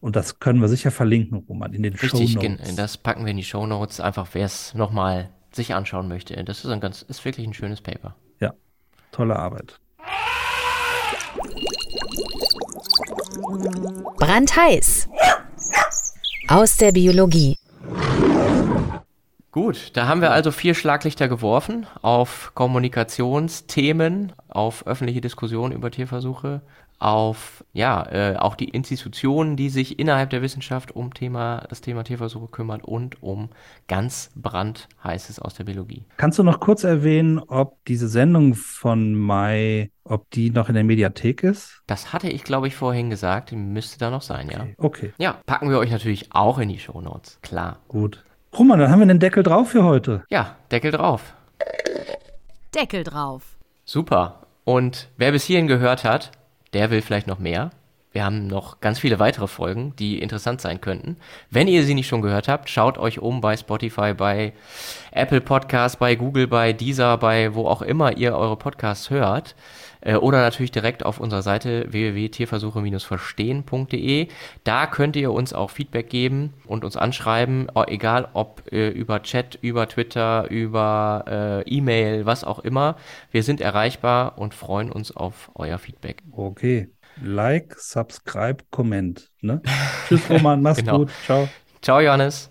Und 0.02 0.16
das 0.16 0.40
können 0.40 0.62
wir 0.62 0.68
sicher 0.68 0.92
verlinken, 0.92 1.38
Roman, 1.48 1.74
in 1.74 1.84
den 1.84 1.94
Richtig, 1.94 2.32
Show 2.32 2.42
Notes. 2.42 2.76
das 2.76 2.98
packen 2.98 3.26
wir 3.26 3.32
in 3.32 3.38
die 3.38 3.44
Show 3.44 3.66
Notes, 3.68 4.00
einfach 4.00 4.28
wer 4.34 4.46
es 4.46 4.74
nochmal 4.74 5.30
sich 5.52 5.74
anschauen 5.74 6.08
möchte. 6.08 6.42
Das 6.44 6.64
ist 6.64 6.72
ein 6.72 6.80
ganz, 6.80 7.02
ist 7.04 7.24
wirklich 7.26 7.46
ein 7.46 7.54
schönes 7.54 7.82
Paper. 7.82 8.16
Ja, 8.40 8.54
tolle 9.12 9.36
Arbeit. 9.36 9.80
Brandheiß. 14.18 15.08
Aus 16.48 16.78
der 16.78 16.92
Biologie. 16.92 17.59
Gut, 19.52 19.92
da 19.98 20.08
haben 20.08 20.22
wir 20.22 20.32
also 20.32 20.52
vier 20.52 20.76
Schlaglichter 20.76 21.28
geworfen 21.28 21.88
auf 22.04 22.52
Kommunikationsthemen, 22.54 24.34
auf 24.48 24.86
öffentliche 24.86 25.22
Diskussionen 25.22 25.74
über 25.74 25.90
Tierversuche, 25.90 26.62
auf 27.00 27.64
ja 27.74 28.06
äh, 28.12 28.36
auch 28.36 28.56
die 28.56 28.70
Institutionen, 28.70 29.56
die 29.56 29.70
sich 29.70 29.98
innerhalb 29.98 30.30
der 30.30 30.42
Wissenschaft 30.42 30.96
um 30.96 31.14
Thema 31.14 31.66
das 31.70 31.82
Thema 31.82 32.04
Tierversuche 32.04 32.48
kümmern 32.48 32.82
und 32.82 33.24
um 33.24 33.50
ganz 33.88 34.30
brandheißes 34.36 35.40
aus 35.40 35.56
der 35.56 35.64
Biologie. 35.64 36.04
Kannst 36.18 36.38
du 36.38 36.44
noch 36.44 36.60
kurz 36.60 36.84
erwähnen, 36.84 37.40
ob 37.40 37.84
diese 37.86 38.08
Sendung 38.08 38.54
von 38.54 39.16
Mai, 39.16 39.92
ob 40.04 40.30
die 40.32 40.52
noch 40.52 40.70
in 40.70 40.76
der 40.76 40.84
Mediathek 40.84 41.42
ist? 41.44 41.82
Das 41.88 42.14
hatte 42.14 42.30
ich, 42.30 42.44
glaube 42.44 42.68
ich, 42.68 42.76
vorhin 42.76 43.10
gesagt. 43.10 43.52
Die 43.52 43.56
müsste 43.56 43.98
da 43.98 44.12
noch 44.12 44.22
sein, 44.22 44.50
ja. 44.50 44.68
Okay. 44.78 45.14
Ja, 45.18 45.40
packen 45.46 45.70
wir 45.70 45.80
euch 45.80 45.92
natürlich 45.92 46.34
auch 46.34 46.60
in 46.60 46.70
die 46.70 46.80
Show 46.80 47.02
Notes. 47.02 47.40
Klar. 47.42 47.80
Gut. 47.88 48.24
Roman, 48.58 48.80
dann 48.80 48.92
haben 48.92 49.00
wir 49.00 49.06
den 49.08 49.20
Deckel 49.20 49.44
drauf 49.44 49.70
für 49.70 49.84
heute. 49.84 50.24
Ja, 50.30 50.56
Deckel 50.72 50.92
drauf. 50.92 51.34
Deckel 52.76 53.04
drauf. 53.04 53.44
Super. 53.86 54.42
Und 54.64 55.08
wer 55.18 55.32
bis 55.32 55.44
hierhin 55.44 55.68
gehört 55.68 56.04
hat, 56.04 56.32
der 56.74 56.90
will 56.92 57.02
vielleicht 57.02 57.28
noch 57.28 57.40
mehr. 57.40 57.72
wir 58.12 58.24
haben 58.26 58.48
noch 58.48 58.80
ganz 58.82 58.98
viele 59.00 59.20
weitere 59.20 59.48
Folgen, 59.48 59.96
die 59.98 60.20
interessant 60.20 60.62
sein 60.62 60.82
könnten. 60.82 61.18
Wenn 61.52 61.68
ihr 61.68 61.84
sie 61.84 61.94
nicht 61.94 62.08
schon 62.08 62.22
gehört 62.24 62.48
habt, 62.48 62.70
schaut 62.70 62.98
euch 62.98 63.20
um 63.20 63.40
bei 63.40 63.56
Spotify, 63.56 64.14
bei 64.16 64.54
Apple 65.12 65.42
Podcasts, 65.42 65.98
bei 65.98 66.16
Google, 66.16 66.48
bei 66.48 66.74
Deezer, 66.74 67.18
bei 67.18 67.54
wo 67.54 67.68
auch 67.68 67.84
immer 67.84 68.18
ihr 68.18 68.36
eure 68.36 68.58
Podcasts 68.58 69.12
hört. 69.12 69.56
Äh, 70.02 70.16
oder 70.16 70.40
natürlich 70.40 70.72
direkt 70.72 71.06
auf 71.06 71.20
unserer 71.20 71.42
Seite 71.42 71.86
www.tierversuche-verstehen.de. 71.90 74.28
Da 74.64 74.88
könnt 74.88 75.16
ihr 75.16 75.32
uns 75.32 75.54
auch 75.54 75.72
Feedback 75.72 76.10
geben 76.10 76.54
und 76.66 76.84
uns 76.86 76.98
anschreiben, 76.98 77.68
egal 77.88 78.28
ob 78.34 78.64
äh, 78.72 78.90
über 78.90 79.24
Chat, 79.24 79.58
über 79.62 79.88
Twitter, 79.88 80.50
über 80.50 81.24
äh, 81.28 81.62
E-Mail, 81.70 82.26
was 82.26 82.44
auch 82.44 82.60
immer. 82.60 82.98
Wir 83.32 83.44
sind 83.44 83.62
erreichbar 83.62 84.38
und 84.38 84.54
freuen 84.54 84.92
uns 84.92 85.16
auf 85.16 85.52
euer 85.56 85.78
Feedback. 85.78 86.24
Okay. 86.32 86.90
Like, 87.22 87.76
subscribe, 87.78 88.64
comment. 88.72 89.30
Ne? 89.42 89.62
Tschüss, 90.08 90.30
Roman. 90.30 90.62
Mach's 90.62 90.80
genau. 90.80 91.00
gut. 91.00 91.10
Ciao. 91.26 91.50
Ciao, 91.82 92.00
Johannes. 92.00 92.50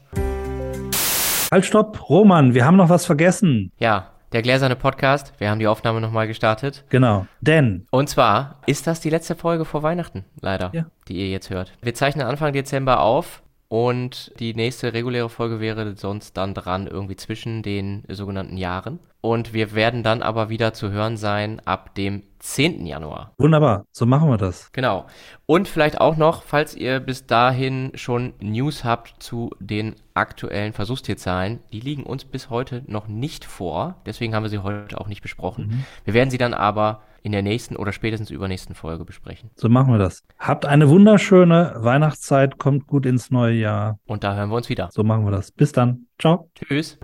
Halt, 1.51 1.65
stopp. 1.65 2.11
Roman, 2.11 2.53
wir 2.53 2.67
haben 2.67 2.77
noch 2.77 2.91
was 2.91 3.07
vergessen. 3.07 3.73
Ja, 3.79 4.11
der 4.33 4.43
gläserne 4.43 4.77
Podcast. 4.77 5.33
Wir 5.38 5.51
haben 5.51 5.59
die 5.59 5.67
Aufnahme 5.67 6.01
nochmal 6.01 6.27
gestartet. 6.27 6.85
Genau. 6.88 7.27
Denn. 7.41 7.87
Und 7.91 8.09
zwar 8.09 8.61
ist 8.67 8.87
das 8.87 9.01
die 9.01 9.11
letzte 9.11 9.35
Folge 9.35 9.64
vor 9.64 9.83
Weihnachten, 9.83 10.25
leider, 10.41 10.71
ja. 10.75 10.87
die 11.09 11.14
ihr 11.14 11.29
jetzt 11.29 11.51
hört. 11.51 11.73
Wir 11.83 11.95
zeichnen 11.95 12.27
Anfang 12.27 12.53
Dezember 12.53 13.01
auf 13.01 13.43
und 13.69 14.33
die 14.38 14.55
nächste 14.55 14.93
reguläre 14.93 15.29
Folge 15.29 15.61
wäre 15.61 15.97
sonst 15.97 16.37
dann 16.37 16.55
dran, 16.55 16.87
irgendwie 16.87 17.17
zwischen 17.17 17.62
den 17.62 18.05
sogenannten 18.09 18.57
Jahren. 18.57 18.99
Und 19.29 19.53
wir 19.53 19.75
werden 19.75 20.03
dann 20.03 20.23
aber 20.23 20.49
wieder 20.49 20.73
zu 20.73 20.91
hören 20.91 21.19
sein 21.19 21.61
ab 21.67 21.95
dem 21.95 22.23
10. 22.38 22.87
Januar. 22.87 23.35
Wunderbar, 23.37 23.85
so 23.93 24.07
machen 24.07 24.31
wir 24.31 24.38
das. 24.38 24.73
Genau. 24.73 25.05
Und 25.45 25.69
vielleicht 25.69 26.01
auch 26.01 26.17
noch, 26.17 26.45
falls 26.45 26.75
ihr 26.75 26.99
bis 26.99 27.27
dahin 27.27 27.93
schon 27.95 28.33
News 28.41 28.85
habt 28.85 29.23
zu 29.23 29.51
den 29.61 29.97
aktuellen 30.14 30.73
Versuchstierzahlen, 30.73 31.59
die 31.75 31.81
liegen 31.81 32.05
uns 32.05 32.25
bis 32.25 32.49
heute 32.49 32.85
noch 32.87 33.07
nicht 33.07 33.45
vor. 33.45 33.97
Deswegen 34.07 34.35
haben 34.35 34.45
wir 34.45 34.49
sie 34.49 34.61
heute 34.61 34.99
auch 34.99 35.09
nicht 35.09 35.21
besprochen. 35.21 35.67
Mhm. 35.67 35.85
Wir 36.07 36.14
werden 36.14 36.31
sie 36.31 36.38
dann 36.38 36.55
aber 36.55 37.03
in 37.23 37.33
der 37.33 37.43
nächsten 37.43 37.77
oder 37.77 37.93
spätestens 37.93 38.31
übernächsten 38.31 38.75
Folge 38.75 39.05
besprechen. 39.05 39.51
So 39.57 39.69
machen 39.69 39.93
wir 39.93 39.99
das. 39.99 40.25
Habt 40.38 40.64
eine 40.64 40.88
wunderschöne 40.88 41.75
Weihnachtszeit, 41.77 42.57
kommt 42.57 42.87
gut 42.87 43.05
ins 43.05 43.31
neue 43.31 43.57
Jahr. 43.57 43.99
Und 44.07 44.25
da 44.25 44.35
hören 44.35 44.49
wir 44.49 44.57
uns 44.57 44.71
wieder. 44.71 44.88
So 44.91 45.05
machen 45.05 45.27
wir 45.27 45.33
das. 45.33 45.53
Bis 45.53 45.73
dann. 45.73 46.07
Ciao. 46.19 46.49
Tschüss. 46.55 46.99